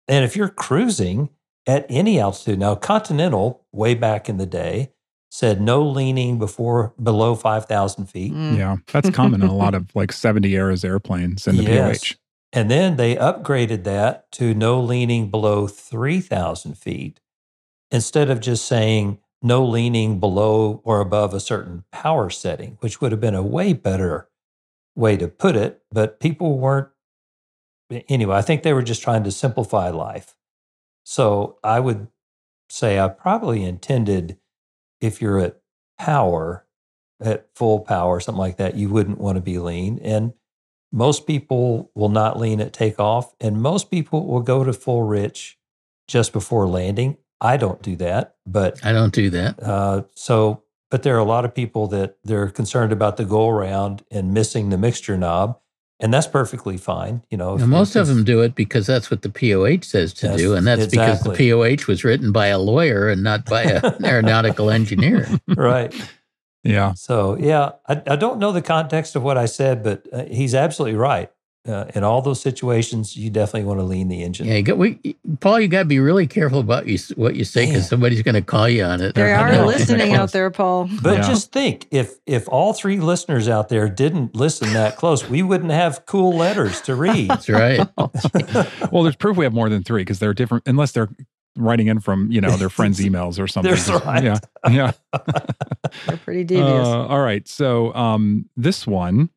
[0.09, 1.31] And if you're cruising
[1.67, 4.93] at any altitude, now Continental way back in the day
[5.31, 8.33] said no leaning before below five thousand feet.
[8.33, 8.57] Mm.
[8.57, 12.01] Yeah, that's common in a lot of like 70 eras airplanes in the Yes.
[12.05, 12.17] POH.
[12.53, 17.21] And then they upgraded that to no leaning below 3,000 feet
[17.93, 23.13] instead of just saying no leaning below or above a certain power setting, which would
[23.13, 24.29] have been a way better
[24.97, 26.89] way to put it, but people weren't.
[28.09, 30.37] Anyway, I think they were just trying to simplify life.
[31.05, 32.09] So I would
[32.69, 34.39] say I probably intended
[35.01, 35.61] if you're at
[35.99, 36.67] power,
[37.21, 39.99] at full power, something like that, you wouldn't want to be lean.
[40.03, 40.33] And
[40.93, 45.59] most people will not lean at takeoff, and most people will go to full rich
[46.09, 47.17] just before landing.
[47.41, 49.63] I don't do that, but I don't do that.
[49.63, 53.49] uh, so, but there are a lot of people that they're concerned about the go
[53.49, 55.59] around and missing the mixture knob,
[56.01, 57.23] and that's perfectly fine.
[57.31, 60.13] You know, if- most if of them do it because that's what the POH says
[60.15, 61.33] to do, and that's because the.
[61.33, 65.29] POH was written by a lawyer and not by an aeronautical engineer.
[65.49, 65.95] right.
[66.63, 66.93] Yeah.
[66.95, 70.55] So, yeah, I, I don't know the context of what I said, but uh, he's
[70.55, 71.31] absolutely right.
[71.69, 74.47] Uh, in all those situations, you definitely want to lean the engine.
[74.47, 74.99] Yeah, you got, we,
[75.41, 78.35] Paul, you got to be really careful about you, what you say because somebody's going
[78.35, 79.15] to call you on it.
[79.15, 80.89] They are listening out there, Paul.
[81.03, 81.29] But Yeah.
[81.29, 85.71] just think, if if all three listeners out there didn't listen that close, we wouldn't
[85.73, 87.29] have cool letters to read.
[87.29, 87.87] That's right.
[88.91, 91.11] Well, there's proof we have more than three because they're different, unless they're
[91.57, 93.71] writing in from you know their friends' emails or something.
[93.75, 94.25] That's right.
[94.25, 94.39] Yeah.
[94.71, 94.93] Yeah.
[96.07, 96.87] They're pretty devious.
[96.87, 97.47] Uh, all right.
[97.47, 99.29] So um, this one,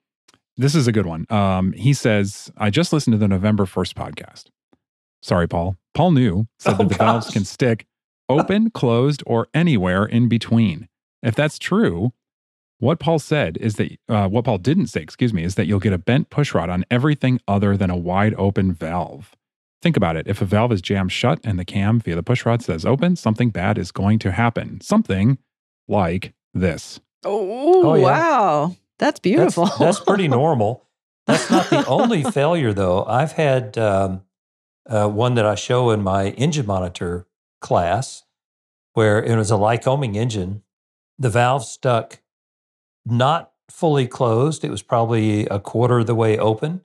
[0.58, 1.26] this is a good one.
[1.30, 4.46] Um, he says, I just listened to the November 1st podcast.
[5.22, 5.78] Sorry, Paul.
[5.94, 7.86] Paul knew said Oh, that the valves can stick
[8.30, 10.88] open, closed, or anywhere in between.
[11.22, 12.12] If that's true,
[12.80, 15.80] what Paul said is that uh, what Paul didn't say, excuse me, is that you'll
[15.80, 19.36] get a bent push rod on everything other than a wide open valve.
[19.82, 20.28] Think about it.
[20.28, 23.16] If a valve is jammed shut and the cam via the push rod says open,
[23.16, 24.82] something bad is going to happen.
[24.82, 25.38] Something
[25.88, 27.00] like this.
[27.24, 28.04] oh, Oh, yeah.
[28.04, 28.76] wow.
[29.04, 29.66] That's That's, beautiful.
[29.80, 30.86] that's pretty normal.
[31.28, 33.04] That's not the only failure, though.
[33.04, 34.22] I've had um,
[34.90, 37.28] uh, one that I show in my engine monitor
[37.60, 38.24] class
[38.94, 40.64] where it was a Lycoming engine.
[41.20, 42.22] The valve stuck
[43.06, 44.64] not fully closed.
[44.64, 46.80] It was probably a quarter of the way open.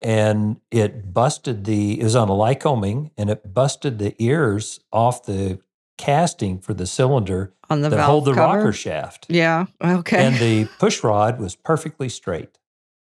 [0.00, 5.26] And it busted the, it was on a Lycoming and it busted the ears off
[5.26, 5.60] the
[6.02, 8.58] casting for the cylinder on the that valve hold the cover.
[8.58, 9.26] rocker shaft.
[9.28, 9.66] Yeah.
[9.82, 10.24] Okay.
[10.26, 12.58] And the push rod was perfectly straight.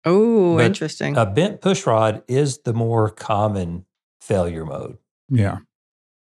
[0.05, 1.17] oh, interesting.
[1.17, 3.85] A bent push rod is the more common
[4.21, 4.99] failure mode.
[5.29, 5.59] Yeah.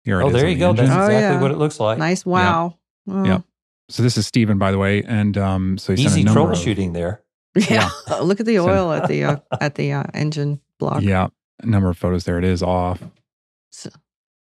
[0.05, 0.73] Here it Oh, is there you the go.
[0.73, 1.01] That's engine.
[1.01, 1.41] Oh, exactly yeah.
[1.43, 1.99] what it looks like.
[1.99, 2.25] nice.
[2.27, 2.79] Wow.
[3.09, 3.25] Oh.
[3.25, 3.43] Yep.
[3.89, 5.03] So this is Steven, by the way.
[5.03, 7.23] And um, so he sent Easy a number of- troubleshooting there.
[7.55, 7.91] Yeah.
[8.23, 11.03] Look at the So- oil at the uh, at the uh, engine block.
[11.03, 11.29] Yeah.
[11.63, 12.39] A number of photos there.
[12.39, 13.03] It is off.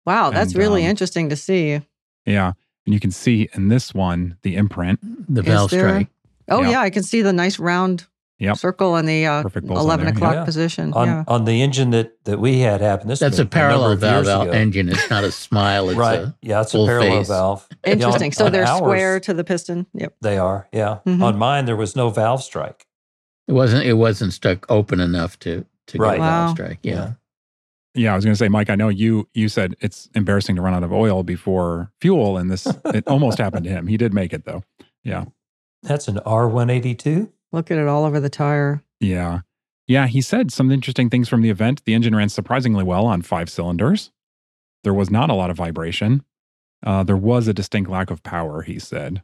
[0.06, 1.80] Wow, that's And, really um, interesting to see.
[2.28, 2.52] Yeah.
[2.86, 5.00] And you can see in this one the imprint.
[5.32, 6.08] The valve there- strike.
[6.50, 6.70] Oh Yeah.
[6.70, 8.06] yeah, I can see the nice round
[8.40, 8.56] Yep.
[8.56, 10.44] circle in the uh, Perfect bulls on eleven o'clock yeah.
[10.44, 10.92] position.
[10.94, 11.24] On yeah.
[11.26, 13.08] on the engine that that we had happen.
[13.08, 14.88] This That's a parallel number of valve engine.
[14.88, 15.88] It's not a smile.
[15.90, 16.20] It's right.
[16.20, 17.28] a yeah, it's a parallel face.
[17.28, 17.66] valve.
[17.84, 18.32] Yeah, on- Interesting.
[18.32, 19.86] so on they're ours, square to the piston.
[19.94, 20.14] Yep.
[20.22, 20.68] They are.
[20.72, 20.98] Yeah.
[21.04, 21.20] Mhm.
[21.22, 22.86] On mine, there was no valve strike.
[23.48, 23.84] It wasn't.
[23.84, 26.12] It wasn't stuck open enough to to Right.
[26.12, 26.44] get Wow.
[26.46, 26.78] valve strike.
[26.82, 26.94] Yeah.
[26.94, 27.10] Yeah,
[28.06, 28.70] I was going to say, Mike.
[28.70, 29.28] I know you.
[29.34, 33.38] You said it's embarrassing to run out of oil before fuel, and this it almost
[33.38, 33.86] happened to him.
[33.86, 34.62] He did make it though.
[35.02, 35.24] Yeah,
[35.82, 37.30] that's an R182.
[37.52, 38.82] Look at it all over the tire.
[39.00, 39.40] Yeah,
[39.86, 40.06] yeah.
[40.06, 41.82] He said some interesting things from the event.
[41.84, 44.10] The engine ran surprisingly well on five cylinders.
[44.84, 46.24] There was not a lot of vibration.
[46.84, 48.62] Uh, there was a distinct lack of power.
[48.62, 49.22] He said.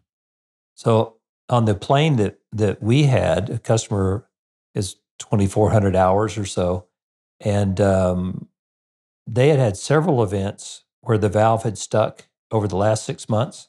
[0.75, 1.17] So
[1.49, 4.27] on the plane that that we had, a customer
[4.75, 6.87] is 2,400 hours or so,
[7.41, 8.49] and um,
[9.27, 13.69] they had had several events where the valve had stuck over the last six months,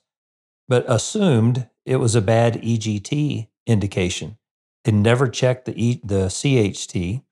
[0.68, 4.38] but assumed it was a bad EGT indication.
[4.84, 7.24] They never checked the e, the CHT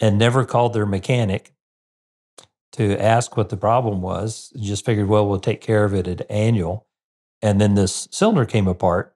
[0.00, 1.54] and never called their mechanic
[2.72, 4.52] to ask what the problem was.
[4.58, 6.86] Just figured, well, we'll take care of it at annual.
[7.40, 9.14] And then this cylinder came apart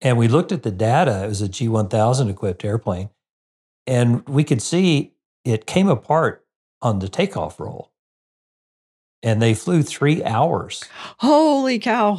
[0.00, 1.24] and we looked at the data.
[1.24, 3.10] It was a G1000 equipped airplane.
[3.86, 6.45] And we could see it came apart
[6.86, 7.90] on the takeoff roll.
[9.22, 10.84] And they flew three hours
[11.18, 12.18] Holy cow!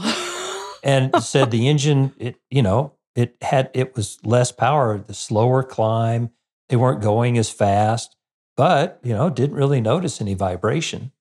[0.83, 5.63] and said the engine, it, you know, it had, it was less power, the slower
[5.63, 6.31] climb.
[6.69, 8.15] They weren't going as fast,
[8.57, 11.13] but, you know, didn't really notice any vibration.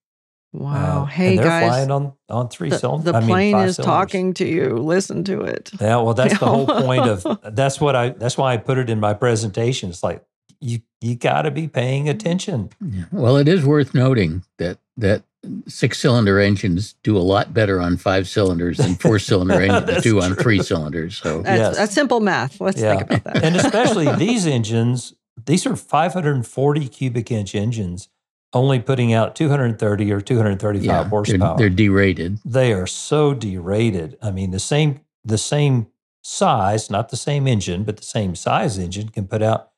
[0.53, 1.03] wow.
[1.03, 3.13] Uh, hey and they're guys, flying on, on three the, cylinders.
[3.13, 3.85] the I mean, plane is cylinders.
[3.85, 4.77] talking to you.
[4.77, 5.71] Listen to it.
[5.81, 7.25] Yeah, well, that's the whole point of
[7.55, 9.91] that's what I that's why I put it in my presentation.
[9.91, 10.25] It's like
[10.61, 12.11] you you got to be paying mm-hmm.
[12.11, 12.71] attention.
[12.81, 13.05] Yeah.
[13.13, 15.23] Well, it is worth noting that that
[15.69, 20.03] six cylinder engines do a lot better on five cylinders than four cylinder engines That's
[20.03, 20.43] do on true.
[20.43, 21.17] three cylinders.
[21.19, 21.77] So That's, Yes.
[21.77, 22.61] that's simple math.
[22.61, 23.45] Let's think about that.
[23.45, 28.09] and especially these engines, these are 540 cubic inch engines,
[28.53, 31.59] only putting out 230 or 235 yeah, they're, horsepower.
[31.59, 32.39] they're derated.
[32.45, 34.19] they are so derated.
[34.23, 35.89] I mean, the same the same
[36.23, 39.71] size, not the same engine, but the same size engine can put out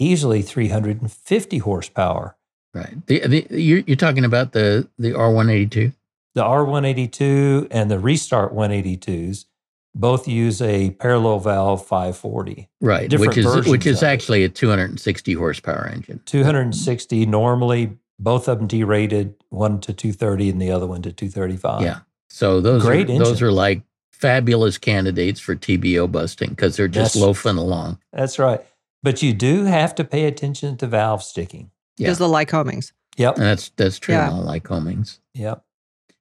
[0.00, 2.36] easily 350 horsepower.
[2.74, 3.06] Right.
[3.06, 5.92] The, the, you're, you're talking about the, the R182?
[6.34, 9.46] The R182 and the Restart 182s
[9.94, 12.68] both use a parallel valve 540.
[12.80, 16.20] Right, which is which is actually a 260 horsepower engine.
[16.26, 21.82] 260 normally, both of them derated, one to 230 and the other one to 235.
[21.82, 22.00] Yeah.
[22.28, 23.82] So those Great are, those are like
[24.12, 27.98] fabulous candidates for TBO busting because they're just That's- loafing along.
[28.12, 28.64] That's right.
[29.02, 31.70] But you do have to pay attention to valve sticking.
[31.96, 32.08] Yeah.
[32.08, 32.92] There's the Lycomings.
[33.16, 33.36] Yep.
[33.36, 34.28] And that's that's true Yeah.
[34.28, 35.18] in all Lycomings.
[35.34, 35.64] Yep.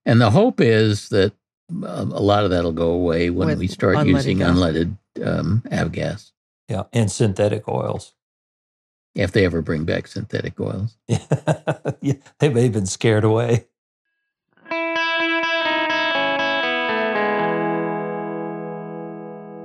[0.06, 1.34] And the hope is that
[1.72, 4.50] um, a lot of that'll go away when With we start unleaded using gas.
[4.58, 6.32] unleaded um, avgas,
[6.68, 6.84] Yeah.
[6.94, 8.14] And synthetic oils.
[9.16, 10.98] if they ever bring back synthetic oils.
[11.08, 12.14] yeah.
[12.40, 13.68] They may have been scared away.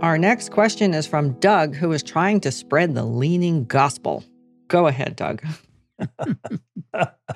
[0.05, 4.23] Our next question is from Doug, who is trying to spread the leaning gospel.
[4.69, 5.43] Go ahead, Doug.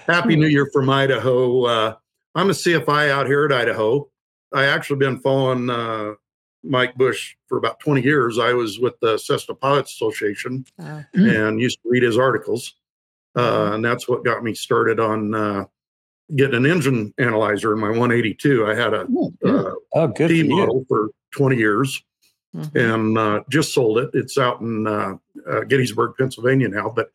[0.07, 1.65] Happy New Year from Idaho.
[1.65, 1.95] Uh,
[2.35, 4.11] I'm a CFI out here at Idaho.
[4.53, 6.13] I actually been following uh,
[6.63, 8.39] Mike Bush for about 20 years.
[8.39, 12.75] I was with the Cessna Pilots Association Uh, and used to read his articles,
[13.35, 15.65] uh, and that's what got me started on uh,
[16.37, 18.67] getting an engine analyzer in my 182.
[18.67, 19.67] I had a Oh, good.
[19.69, 22.03] uh, Oh, good P model for 20 years
[22.59, 22.95] mhm.
[22.95, 24.11] and uh, just sold it.
[24.15, 25.17] It's out in uh,
[25.49, 26.93] uh, Gettysburg, Pennsylvania now.
[26.95, 27.13] But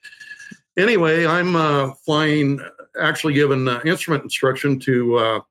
[0.77, 2.59] anyway, I'm uh, flying,
[2.99, 5.43] actually giving uh, instrument instruction to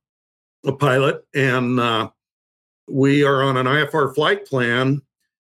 [0.65, 2.11] a pilot, and
[2.89, 5.03] we are on an IFR flight plan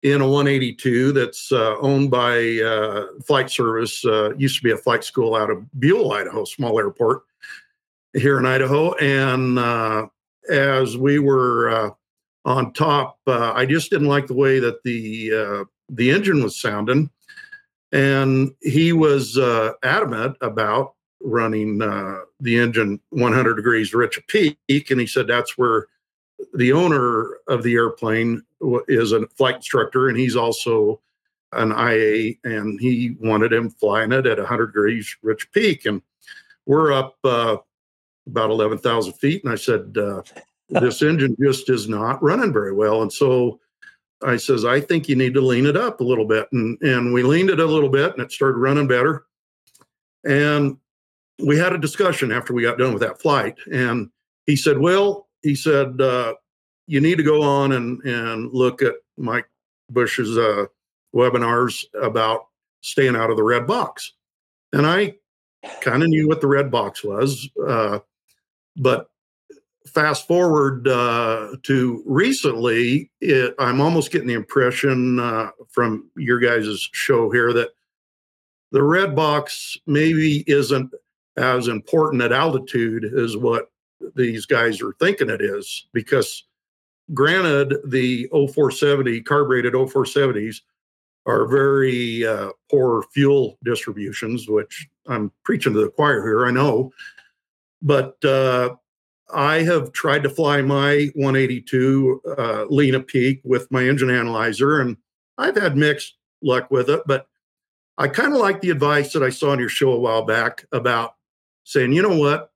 [0.02, 4.04] in a 182 that's uh, owned by uh, Flight Service.
[4.04, 7.22] Uh, used to be a flight school out of Buhl, Idaho, small airport
[8.14, 8.94] here in Idaho.
[8.94, 9.58] And
[10.50, 11.94] as we were
[12.44, 13.18] on top.
[13.26, 17.10] Uh, I just didn't like the way that the uh, the engine was sounding,
[17.92, 24.58] and he was uh, adamant about running uh, the engine 100 degrees rich of peak,
[24.68, 25.86] and he said that's where
[26.54, 28.42] the owner of the airplane
[28.88, 31.00] is a flight instructor, and he's also
[31.52, 36.00] an IA, and he wanted him flying it at 100 degrees rich peak, and
[36.64, 37.56] we're up uh,
[38.26, 39.96] about 11,000 feet, and I said.
[40.70, 43.02] This engine just is not running very well.
[43.02, 43.60] And so
[44.22, 46.48] I says, I think you need to lean it up a little bit.
[46.52, 49.26] And and we leaned it a little bit and it started running better.
[50.24, 50.76] And
[51.38, 53.56] we had a discussion after we got done with that flight.
[53.72, 54.10] And
[54.46, 56.34] he said, Well, he said, uh,
[56.86, 59.48] you need to go on and and look at Mike
[59.90, 60.66] Bush's uh,
[61.14, 62.46] webinars about
[62.82, 64.12] staying out of the red box.
[64.72, 65.14] And I
[65.80, 67.48] kind of knew what the red box was.
[67.66, 68.00] Uh,
[68.76, 69.09] but
[69.94, 76.88] fast forward uh, to recently, it, I'm almost getting the impression uh, from your guys'
[76.92, 77.70] show here that
[78.72, 80.92] the red box maybe isn't
[81.36, 83.70] as important at altitude as what
[84.14, 85.86] these guys are thinking it is.
[85.92, 86.44] Because,
[87.12, 90.56] granted, the 0470 carbureted 0470s
[91.26, 96.92] are very uh, poor fuel distributions, which I'm preaching to the choir here, I know.
[97.82, 98.76] But uh,
[99.32, 104.80] I have tried to fly my 182 uh, lean of peak with my engine analyzer,
[104.80, 104.96] and
[105.38, 107.02] I've had mixed luck with it.
[107.06, 107.26] But
[107.98, 110.64] I kind of like the advice that I saw on your show a while back
[110.72, 111.14] about
[111.64, 112.50] saying, you know what,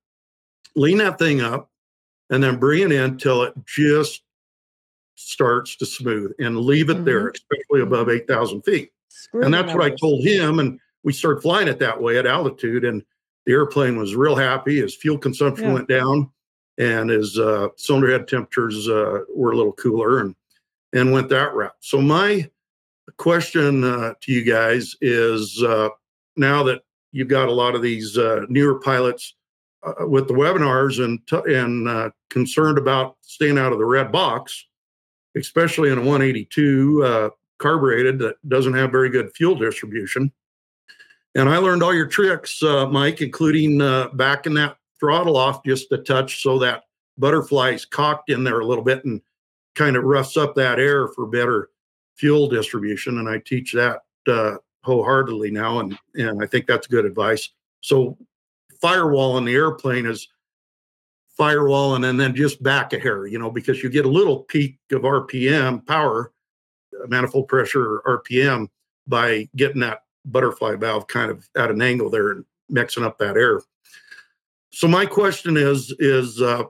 [0.75, 1.71] lean that thing up
[2.31, 4.23] and then bring it in till it just
[5.17, 8.91] starts to smooth and leave it there, especially above 8,000 feet
[9.33, 10.59] and that's what I told him.
[10.59, 12.85] And we started flying it that way at altitude.
[12.85, 13.03] And
[13.47, 14.81] the airplane was real happy.
[14.81, 15.75] His fuel consumption Yeah.
[15.75, 16.31] went down,
[16.79, 20.35] and his uh, cylinder head temperatures uh, were a little cooler, and
[20.93, 21.75] and went that route.
[21.81, 22.49] So my
[23.17, 25.89] question uh, to you guys is: uh,
[26.37, 29.35] now that you've got a lot of these uh, newer pilots
[29.83, 34.67] uh, with the webinars and t- and concerned about staying out of the red box,
[35.37, 40.33] especially in a 182 uh, carbureted that doesn't have very good fuel distribution.
[41.37, 45.99] And I learned all your tricks, Mike, including uh, backing that throttle off just a
[45.99, 46.85] touch so that
[47.19, 49.21] butterfly's cocked in there a little bit and
[49.75, 51.69] kind of roughs up that air for better
[52.17, 53.19] fuel distribution.
[53.19, 57.51] And I teach that uh, wholeheartedly now, and and I think that's good advice.
[57.83, 58.17] So
[58.81, 60.27] firewall on the airplane is
[61.39, 64.79] firewalling and then just back a hair, you know, because you get a little peak
[64.93, 66.33] of RPM power,
[66.99, 68.69] uh, manifold pressure RPM
[69.07, 73.37] by getting that butterfly valve kind of at an angle there and mixing up that
[73.37, 73.61] air.
[74.75, 76.65] So my question is is uh,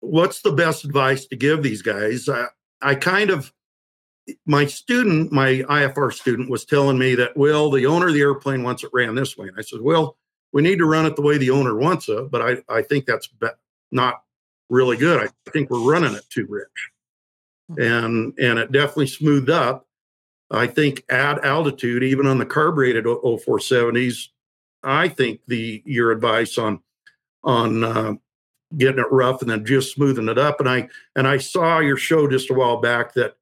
[0.00, 2.28] what's the best advice to give these guys?
[2.28, 2.46] I,
[2.82, 3.52] I kind of
[4.46, 8.64] my student, my IFR student, was telling me that, well, the owner of the airplane
[8.64, 9.46] wants it ran this way.
[9.46, 10.16] And I said, well,
[10.52, 13.06] we need to run it the way the owner wants it, but I, I think
[13.06, 13.46] that's be-
[13.92, 14.22] not
[14.68, 15.22] really good.
[15.22, 16.66] I think we're running it too rich.
[17.78, 19.86] And and it definitely smoothed up.
[20.50, 24.30] I think at altitude, even on the carbureted 0470s,
[24.82, 26.80] I think the your advice on
[27.44, 28.14] on uh,
[28.76, 30.60] getting it rough and then just smoothing it up.
[30.60, 33.36] And I and I saw your show just a while back that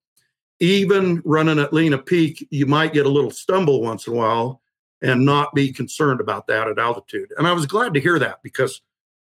[0.61, 4.16] even running at lean of peak, you might get a little stumble once in a
[4.16, 4.61] while
[5.03, 7.32] and not be concerned about that at altitude.
[7.38, 8.80] And I was glad to hear that because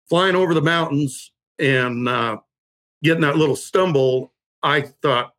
[0.09, 2.39] flying over the mountains and uh,
[3.03, 5.35] getting that little stumble, I thought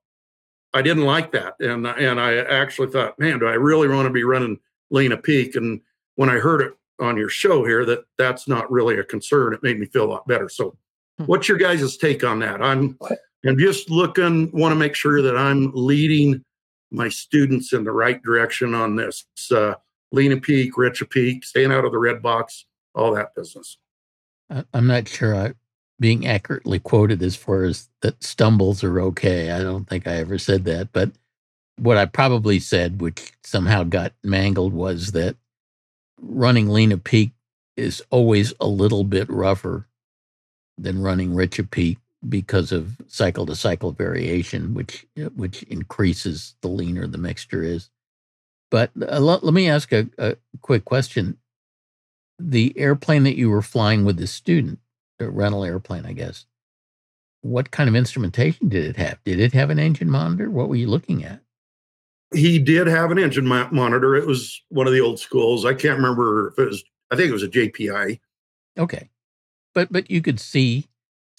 [0.73, 4.13] I didn't like that, and and I actually thought, man, do I really want to
[4.13, 4.59] be running
[4.89, 5.55] lean of peak?
[5.55, 5.82] And
[6.15, 9.54] when I heard it on your show here, that that's not really a concern.
[9.54, 10.50] It made me feel a lot better.
[10.50, 10.76] So,
[11.18, 11.26] hmm.
[11.26, 12.62] what's your guys' take on that?
[12.62, 12.98] I'm
[13.46, 16.43] I'm just looking, want to make sure that I'm leading
[16.91, 19.26] my students in the right direction on this.
[19.52, 19.76] Uh,
[20.12, 22.66] lean of peak, Richa Peak, staying out of the red box,
[22.96, 23.78] all that business.
[24.74, 25.54] I'm not sure I
[26.00, 29.52] being accurately quoted as far as that stumbles are okay.
[29.52, 31.12] I don't think I ever said that, but
[31.78, 35.36] what I probably said, which somehow got mangled, was that
[36.22, 37.32] running lean of peak
[37.78, 39.88] is always a little bit rougher
[40.78, 41.97] than running rich of peak
[42.28, 45.05] because of cycle to cycle variation, which
[45.36, 47.89] which increases the leaner the mixture is.
[48.72, 51.38] But uh, let, let me ask a, a quick question:
[52.39, 54.80] the airplane that you were flying with the student,
[55.20, 56.45] a rental airplane, I guess.
[57.41, 59.24] What kind of instrumentation did it have?
[59.24, 60.49] Did it have an engine monitor?
[60.49, 61.41] What were you looking at?
[62.34, 64.15] He did have an engine monitor.
[64.15, 65.65] It was one of the old schools.
[65.65, 66.84] I can't remember if it was.
[67.11, 68.19] I think it was a JPI.
[68.78, 69.09] Okay,
[69.73, 70.88] but but you could see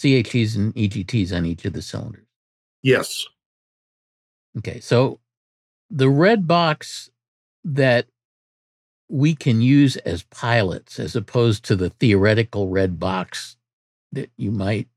[0.01, 2.26] CHTs and EGTs on each of the cylinders.
[2.82, 3.26] Yes.
[4.59, 5.20] Okay, so
[5.91, 7.11] the red box
[7.64, 8.07] that
[9.09, 13.57] we can use as pilots, as opposed to the theoretical red box
[14.12, 14.89] that you might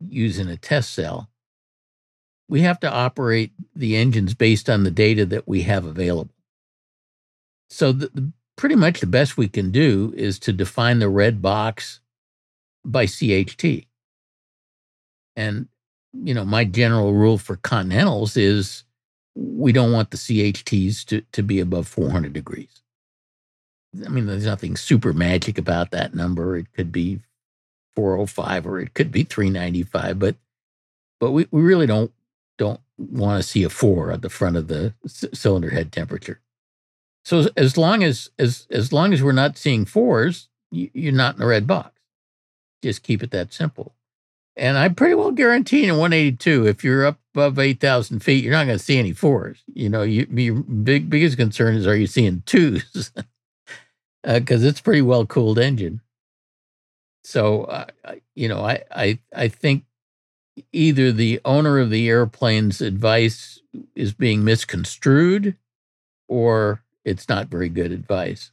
[0.00, 1.28] use in a test cell,
[2.52, 6.34] we have to operate the engines based on the data that we have available.
[7.70, 11.40] So, the, the, pretty much the best we can do is to define the red
[11.40, 12.00] box
[12.84, 13.86] by CHT.
[15.34, 15.66] And,
[16.12, 18.84] you know, my general rule for continentals is
[19.34, 22.82] we don't want the CHTs to, to be above 400 degrees.
[24.04, 26.58] I mean, there's nothing super magic about that number.
[26.58, 27.20] It could be
[27.96, 30.36] 405 or it could be 395, but
[31.18, 32.12] but we, we really don't don't
[32.98, 36.40] want to see a four at the front of the c- cylinder head temperature.
[37.24, 41.34] So as long as as as long as we're not seeing fours, you, you're not
[41.34, 42.00] in the red box.
[42.82, 43.94] Just keep it that simple.
[44.56, 48.66] And I pretty well guarantee in 182, if you're up above 8,000 feet, you're not
[48.66, 49.62] going to see any fours.
[49.72, 53.10] You know, you, your big biggest concern is are you seeing twos?
[54.22, 56.02] Because uh, it's pretty well cooled engine.
[57.24, 57.86] So, uh,
[58.34, 59.84] you know, I, I I think
[60.72, 63.60] either the owner of the airplane's advice
[63.94, 65.56] is being misconstrued,
[66.28, 68.52] or it's not very good advice.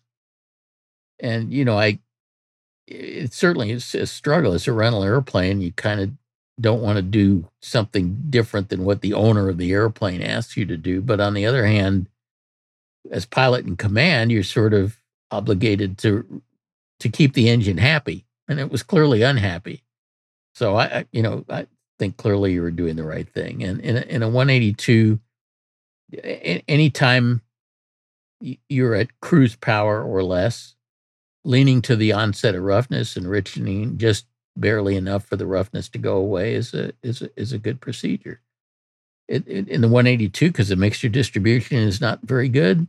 [1.19, 1.99] And you know, I
[2.87, 4.53] it certainly is a struggle.
[4.53, 5.61] It's a rental airplane.
[5.61, 6.11] You kind of
[6.59, 10.65] don't want to do something different than what the owner of the airplane asks you
[10.65, 11.01] to do.
[11.01, 12.07] But on the other hand,
[13.11, 14.97] as pilot in command, you're sort of
[15.31, 16.41] obligated to
[16.99, 19.83] to keep the engine happy and it was clearly unhappy.
[20.55, 21.67] So I, you know, I
[21.99, 23.63] think clearly you were doing the right thing.
[23.63, 25.19] And in a, in a 182,
[26.67, 27.41] anytime
[28.69, 30.75] you're at cruise power or less,
[31.43, 34.25] leaning to the onset of roughness and richening just
[34.55, 37.79] barely enough for the roughness to go away is a is a, is a good
[37.79, 38.41] procedure.
[39.27, 42.87] It, it, in the 182, because the mixture distribution is not very good,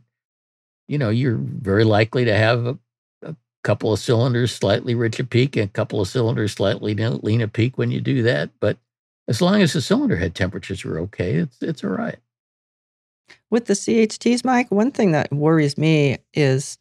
[0.87, 2.77] you know, you're very likely to have a,
[3.63, 7.91] couple of cylinders slightly richer peak and a couple of cylinders slightly leaner peak when
[7.91, 8.49] you do that.
[8.59, 8.77] But
[9.31, 12.17] as long as the cylinder head temperatures are okay, it's it's all right.
[13.49, 16.77] With the CHTs, Mike, one thing that worries me is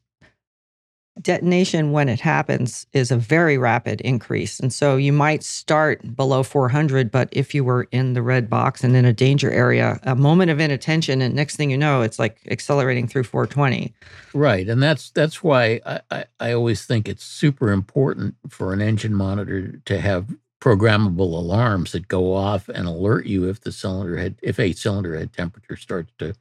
[1.21, 4.59] detonation when it happens is a very rapid increase.
[4.59, 8.83] And so you might start below 400, but if you were in the red box
[8.83, 12.19] and in a danger area, a moment of inattention, and next thing you know, it's
[12.19, 13.95] like accelerating through 420.
[14.35, 14.69] Right.
[14.69, 19.15] And that's that's why I, I, I always think it's super important for an engine
[19.15, 24.37] monitor to have programmable alarms that go off and alert you if the cylinder head
[24.43, 26.35] if a cylinder head temperature starts to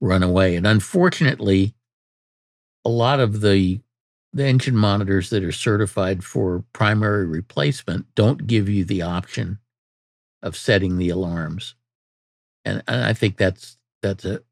[0.00, 0.56] run away.
[0.56, 1.74] And unfortunately,
[2.84, 3.80] a lot of the
[4.32, 9.58] the engine monitors that are certified for primary replacement don't give you the option
[10.42, 11.74] of setting the alarms.
[12.64, 14.42] and, and I think that's that's a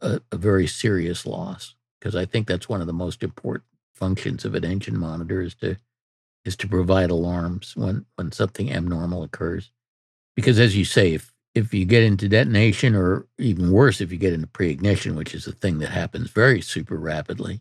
[0.00, 4.44] a, a very serious loss because I think that's one of the most important functions
[4.44, 5.76] of an engine monitor is to
[6.44, 9.70] is to provide alarms when when something abnormal occurs.
[10.34, 14.18] Because as you say, if if you get into detonation, or even worse, if you
[14.18, 17.60] get into pre-ignition, which is a thing that happens very super rapidly,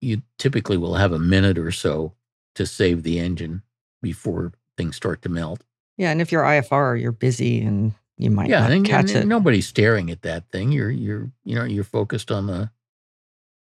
[0.00, 2.14] you typically will have a minute or so
[2.54, 3.62] to save the engine
[4.00, 5.62] before things start to melt.
[5.96, 9.24] Yeah, and if you're IFR, you're busy and you might yeah, not and, catch and
[9.24, 9.26] it.
[9.26, 10.72] nobody's staring at that thing.
[10.72, 12.70] You're you're you know you're focused on the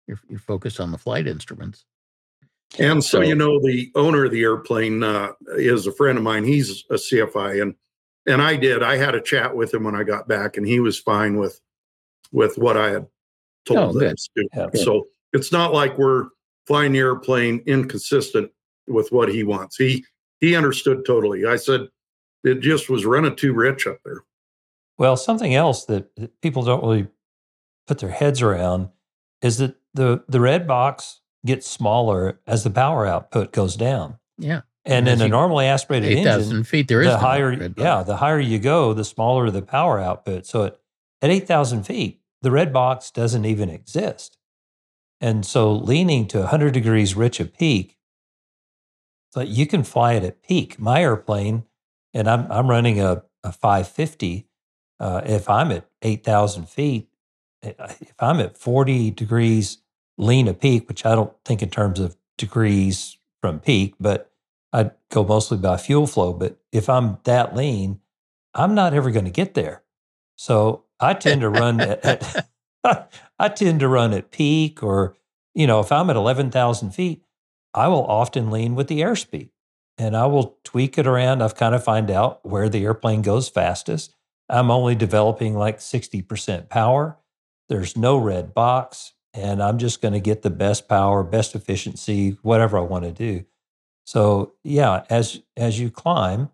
[0.08, 1.86] you're you're focused on the flight instruments.
[2.80, 6.24] And so, So- you know, the owner of the airplane uh, is a friend of
[6.24, 6.44] mine.
[6.44, 7.76] He's a CFI, and
[8.28, 8.82] and I did.
[8.84, 11.62] I had a chat with him when I got back, and he was fine with
[12.32, 13.08] with what I had
[13.66, 14.16] told Oh, him.
[14.36, 14.48] to.
[14.54, 14.68] Yeah.
[14.74, 16.26] So it's not like we're
[16.68, 18.52] flying the airplane inconsistent
[18.88, 19.78] with what he wants.
[19.78, 20.04] He
[20.42, 21.46] he understood totally.
[21.46, 21.88] I said
[22.44, 24.24] it just was running too rich up there.
[24.98, 27.08] Well, something else that that people don't really
[27.88, 28.90] put their heads around
[29.42, 34.18] is that the the red box gets smaller as the power output goes down.
[34.38, 36.88] Yeah, And As in a normally aspirated eight engine, thousand feet.
[36.88, 40.46] There is the higher yeah, the higher you go, the smaller the power output.
[40.46, 40.80] So at,
[41.22, 44.38] at 8,000 feet, the red box doesn't even exist.
[45.22, 47.98] And so leaning to 100 degrees rich of peak,
[49.32, 50.80] so you can fly it at peak.
[50.80, 51.64] My airplane,
[52.14, 54.48] and I'm, I'm running a, a 550,
[55.00, 57.10] uh, if I'm at 8,000 feet,
[57.64, 59.80] eh, if I'm at 40 degrees
[60.18, 64.32] lean a peak, which I don't think in terms of degrees from peak, but
[64.74, 66.34] I go mostly by fuel flow.
[66.34, 68.00] But if I'm that lean,
[68.54, 69.84] I'm not ever going to get there.
[70.36, 72.50] So I tend to run at, at
[73.40, 75.16] I tend to run at peak, or
[75.54, 77.24] you know, if I'm at eleven thousand feet,
[77.74, 79.50] I will often lean with the airspeed,
[79.98, 81.42] and I will tweak it around.
[81.42, 84.16] I've kind of find out where the airplane goes fastest.
[84.50, 87.18] I'm only developing like sixty percent power.
[87.68, 92.38] There's no red box, and I'm just going to get the best power, best efficiency,
[92.42, 93.46] whatever I want to do.
[94.06, 96.50] So yeah, as as you climb,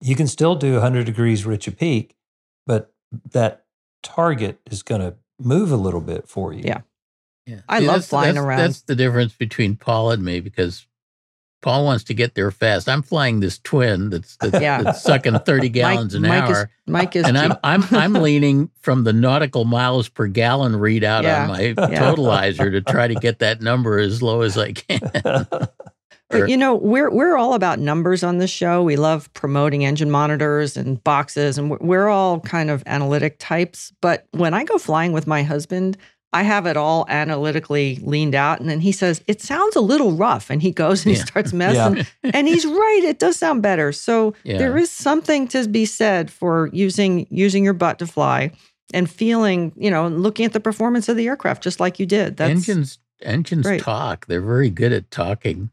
[0.00, 2.16] you can still do 100 degrees rich of peak,
[2.66, 2.92] but
[3.32, 3.64] that
[4.02, 6.62] target is going to move a little bit for you.
[6.64, 6.80] Yeah.
[7.46, 7.60] Yeah.
[7.68, 8.58] I love that's- flying that's- around.
[8.58, 10.86] That's the difference between Paul and me because
[11.60, 12.88] Paul wants to get there fast.
[12.88, 14.82] I'm flying this twin that's that's, Yeah.
[14.82, 16.52] that's sucking 30 gallons an Mike hour.
[16.62, 17.54] Is, Mike is and I'm.
[17.64, 21.42] I'm I'm leaning from the nautical miles per gallon readout Yeah.
[21.42, 21.74] on my Yeah.
[21.76, 25.00] totalizer to try to get that number as low as I can.
[26.30, 28.82] Or- you know, we're we're all about numbers on this show.
[28.82, 33.94] We love promoting engine monitors and boxes, and we're all kind of analytic types.
[34.02, 35.96] But when I go flying with my husband,
[36.32, 40.12] I have it all analytically leaned out, and then he says it sounds a little
[40.12, 41.24] rough, and he goes and he Yeah.
[41.24, 43.00] starts messing, and he's right.
[43.04, 43.92] It does sound better.
[43.92, 44.58] So Yeah.
[44.58, 48.50] there is something to be said for using using your butt to fly
[48.92, 52.04] and feeling, you know, and looking at the performance of the aircraft, just like you
[52.06, 52.36] did.
[52.36, 53.80] That's engines engines great.
[53.80, 54.26] talk.
[54.26, 55.70] They're very good at talking.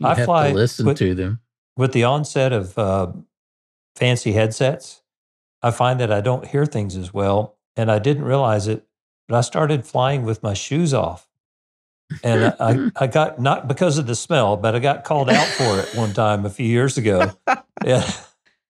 [0.00, 1.38] You I have fly to listen with- to them.
[1.76, 3.12] With the onset of uh,
[3.96, 5.02] fancy headsets,
[5.62, 7.56] I find that I don't hear things as well.
[7.76, 8.84] And I didn't realize it,
[9.28, 11.28] but I started flying with my shoes off.
[12.22, 15.78] And I, I, got, not because of the smell, but I got called out for
[15.78, 17.32] it one time a few years ago.
[17.84, 18.08] Yeah.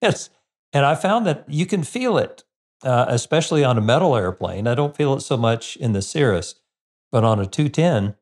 [0.00, 0.30] Yes.
[0.74, 2.44] And I found that you can feel it,
[2.82, 4.66] uh, especially on a metal airplane.
[4.66, 6.54] I don't feel it so much in the Cirrus,
[7.10, 8.14] but on a 210,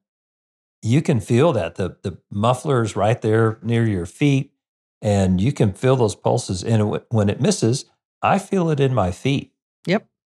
[0.82, 1.76] you can feel that.
[1.76, 4.52] The, the muffler's right there near your feet,
[5.00, 6.64] and you can feel those pulses.
[6.64, 7.84] And it, when it misses,
[8.20, 9.49] I feel it in my feet.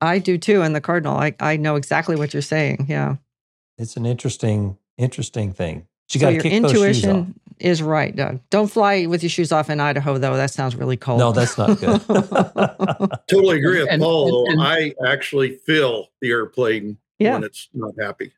[0.04, 0.62] I do too.
[0.62, 2.86] And the Cardinal, I, I know exactly what you're saying.
[2.89, 3.16] Yeah.
[3.78, 5.88] It's an interesting, interesting thing.
[6.08, 7.08] But you so got your kick those shoes off.
[7.10, 8.39] intuition is right, Doug.
[8.49, 10.36] Don't fly with your shoes off in Idaho, though.
[10.36, 11.20] That sounds really cold.
[11.20, 12.01] No, that's not good.
[13.28, 14.32] Totally agree with And- Paul.
[14.45, 14.51] though.
[14.51, 17.34] and- and- I actually feel the airplane Yeah.
[17.34, 18.34] when it's not happy.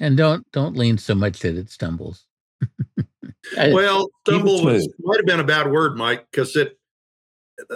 [0.00, 2.24] And don't don't lean so much that it stumbles.
[3.56, 6.78] I- Well, Keep stumble was, might have been a bad word, Mike, because it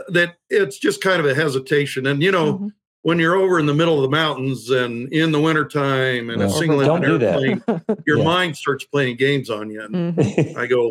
[0.09, 2.07] that it's just kind of a hesitation.
[2.07, 2.73] And you know, Mhm.
[3.05, 6.49] When you're over in the middle of the mountains and in the wintertime and a
[6.49, 7.63] single engine airplane,
[8.07, 8.25] your Yeah.
[8.25, 9.83] mind starts playing games on you.
[9.83, 10.57] And Mhm.
[10.57, 10.91] I go,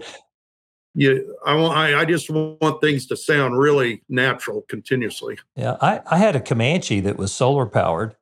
[0.93, 5.39] you, I want, I, I just want things to sound really natural continuously.
[5.55, 8.15] Yeah, I, I had a Comanche that was solar powered.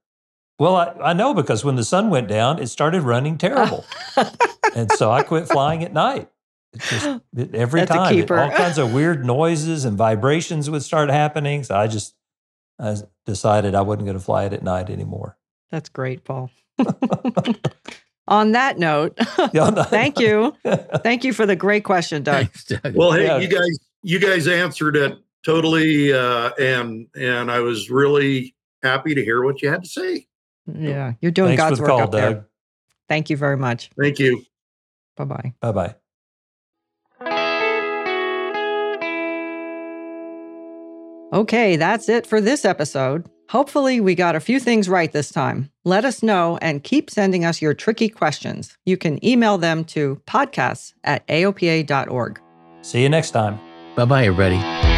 [0.58, 3.84] Well, I, I know because when the sun went down, it started running terrible.
[4.76, 6.30] and so I quit flying at night.
[6.72, 10.70] It just, it- every That's a time, it- all kinds of weird noises and vibrations
[10.70, 11.66] would start happening.
[11.66, 12.16] So I just
[12.82, 15.38] I decided I wasn't going to fly it at night anymore.
[15.70, 16.50] That's great, Paul.
[18.28, 19.18] On that note,
[19.90, 20.56] thank you.
[21.04, 22.48] Thank you for the great question, Doug.
[22.48, 22.96] Thanks, Doug.
[22.96, 23.38] Well, hey, Yeah.
[23.40, 26.14] you guys, you guys answered it totally.
[26.14, 30.28] Uh, and and I was really happy to hear what you had to say.
[30.72, 32.34] Yeah, you're doing Thanks God's for work call, up there.
[32.34, 32.46] Doug.
[33.10, 33.90] Thank you very much.
[34.00, 34.44] Thank you.
[35.18, 35.54] Bye bye.
[35.60, 35.96] Bye bye.
[41.34, 43.30] Okay, that's it for this episode.
[43.50, 45.70] Hopefully, we got a few things right this time.
[45.84, 48.78] Let us know and keep sending us your tricky questions.
[48.86, 52.42] You can email them to podcasts at aopa.org.
[52.82, 53.60] See you next time.
[53.96, 54.91] Bye bye, everybody.